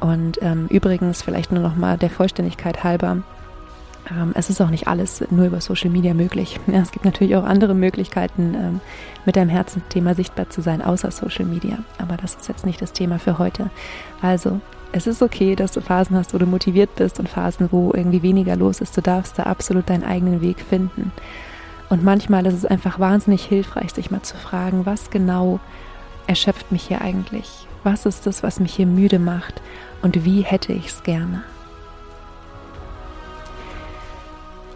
Und 0.01 0.41
ähm, 0.41 0.67
übrigens, 0.67 1.21
vielleicht 1.21 1.53
nur 1.53 1.61
noch 1.61 1.75
mal 1.75 1.97
der 1.97 2.09
Vollständigkeit 2.09 2.83
halber, 2.83 3.17
ähm, 4.09 4.31
es 4.35 4.49
ist 4.49 4.59
auch 4.61 4.69
nicht 4.69 4.87
alles 4.87 5.23
nur 5.29 5.45
über 5.45 5.61
Social 5.61 5.89
Media 5.89 6.13
möglich. 6.13 6.59
Ja, 6.67 6.79
es 6.79 6.91
gibt 6.91 7.05
natürlich 7.05 7.35
auch 7.35 7.43
andere 7.43 7.73
Möglichkeiten, 7.73 8.55
ähm, 8.55 8.79
mit 9.25 9.35
deinem 9.35 9.49
Herzensthema 9.49 10.15
sichtbar 10.15 10.49
zu 10.49 10.61
sein, 10.61 10.81
außer 10.81 11.11
Social 11.11 11.45
Media. 11.45 11.77
Aber 11.99 12.17
das 12.17 12.35
ist 12.35 12.47
jetzt 12.47 12.65
nicht 12.65 12.81
das 12.81 12.93
Thema 12.93 13.19
für 13.19 13.37
heute. 13.37 13.69
Also, 14.21 14.59
es 14.91 15.07
ist 15.07 15.21
okay, 15.21 15.55
dass 15.55 15.71
du 15.71 15.81
Phasen 15.81 16.17
hast, 16.17 16.33
wo 16.33 16.37
du 16.37 16.45
motiviert 16.45 16.95
bist 16.95 17.19
und 17.19 17.29
Phasen, 17.29 17.69
wo 17.71 17.93
irgendwie 17.93 18.23
weniger 18.23 18.55
los 18.55 18.81
ist. 18.81 18.97
Du 18.97 19.01
darfst 19.01 19.39
da 19.39 19.43
absolut 19.43 19.89
deinen 19.89 20.03
eigenen 20.03 20.41
Weg 20.41 20.59
finden. 20.59 21.11
Und 21.89 22.03
manchmal 22.03 22.45
ist 22.45 22.55
es 22.55 22.65
einfach 22.65 22.99
wahnsinnig 22.99 23.43
hilfreich, 23.45 23.91
sich 23.93 24.11
mal 24.11 24.21
zu 24.21 24.35
fragen, 24.35 24.85
was 24.85 25.11
genau 25.11 25.59
erschöpft 26.27 26.71
mich 26.71 26.83
hier 26.83 27.01
eigentlich? 27.01 27.67
Was 27.83 28.05
ist 28.05 28.27
das, 28.27 28.43
was 28.43 28.59
mich 28.59 28.73
hier 28.73 28.87
müde 28.87 29.19
macht? 29.19 29.61
und 30.01 30.25
wie 30.25 30.41
hätte 30.41 30.73
ich 30.73 30.87
es 30.87 31.03
gerne. 31.03 31.43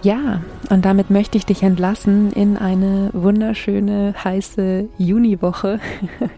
Ja, 0.01 0.41
und 0.69 0.85
damit 0.85 1.09
möchte 1.09 1.37
ich 1.37 1.47
dich 1.47 1.63
entlassen 1.63 2.31
in 2.31 2.57
eine 2.57 3.09
wunderschöne, 3.13 4.13
heiße 4.23 4.89
Juniwoche. 4.97 5.79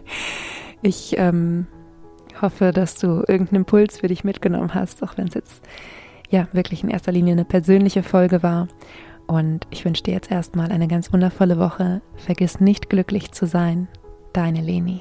Ich 0.80 1.18
ähm, 1.18 1.66
hoffe, 2.40 2.70
dass 2.70 2.94
du 2.94 3.24
irgendeinen 3.26 3.62
Impuls 3.62 3.98
für 3.98 4.06
dich 4.06 4.22
mitgenommen 4.22 4.74
hast, 4.74 5.02
auch 5.02 5.18
wenn 5.18 5.26
es 5.26 5.34
jetzt 5.34 5.60
ja 6.30 6.46
wirklich 6.52 6.84
in 6.84 6.88
erster 6.88 7.10
Linie 7.10 7.32
eine 7.32 7.44
persönliche 7.44 8.04
Folge 8.04 8.44
war. 8.44 8.68
Und 9.26 9.66
ich 9.70 9.84
wünsche 9.84 10.04
dir 10.04 10.14
jetzt 10.14 10.30
erstmal 10.30 10.70
eine 10.70 10.86
ganz 10.86 11.12
wundervolle 11.12 11.58
Woche. 11.58 12.00
Vergiss 12.14 12.60
nicht 12.60 12.88
glücklich 12.88 13.32
zu 13.32 13.46
sein. 13.46 13.88
Deine 14.32 14.60
Leni. 14.60 15.00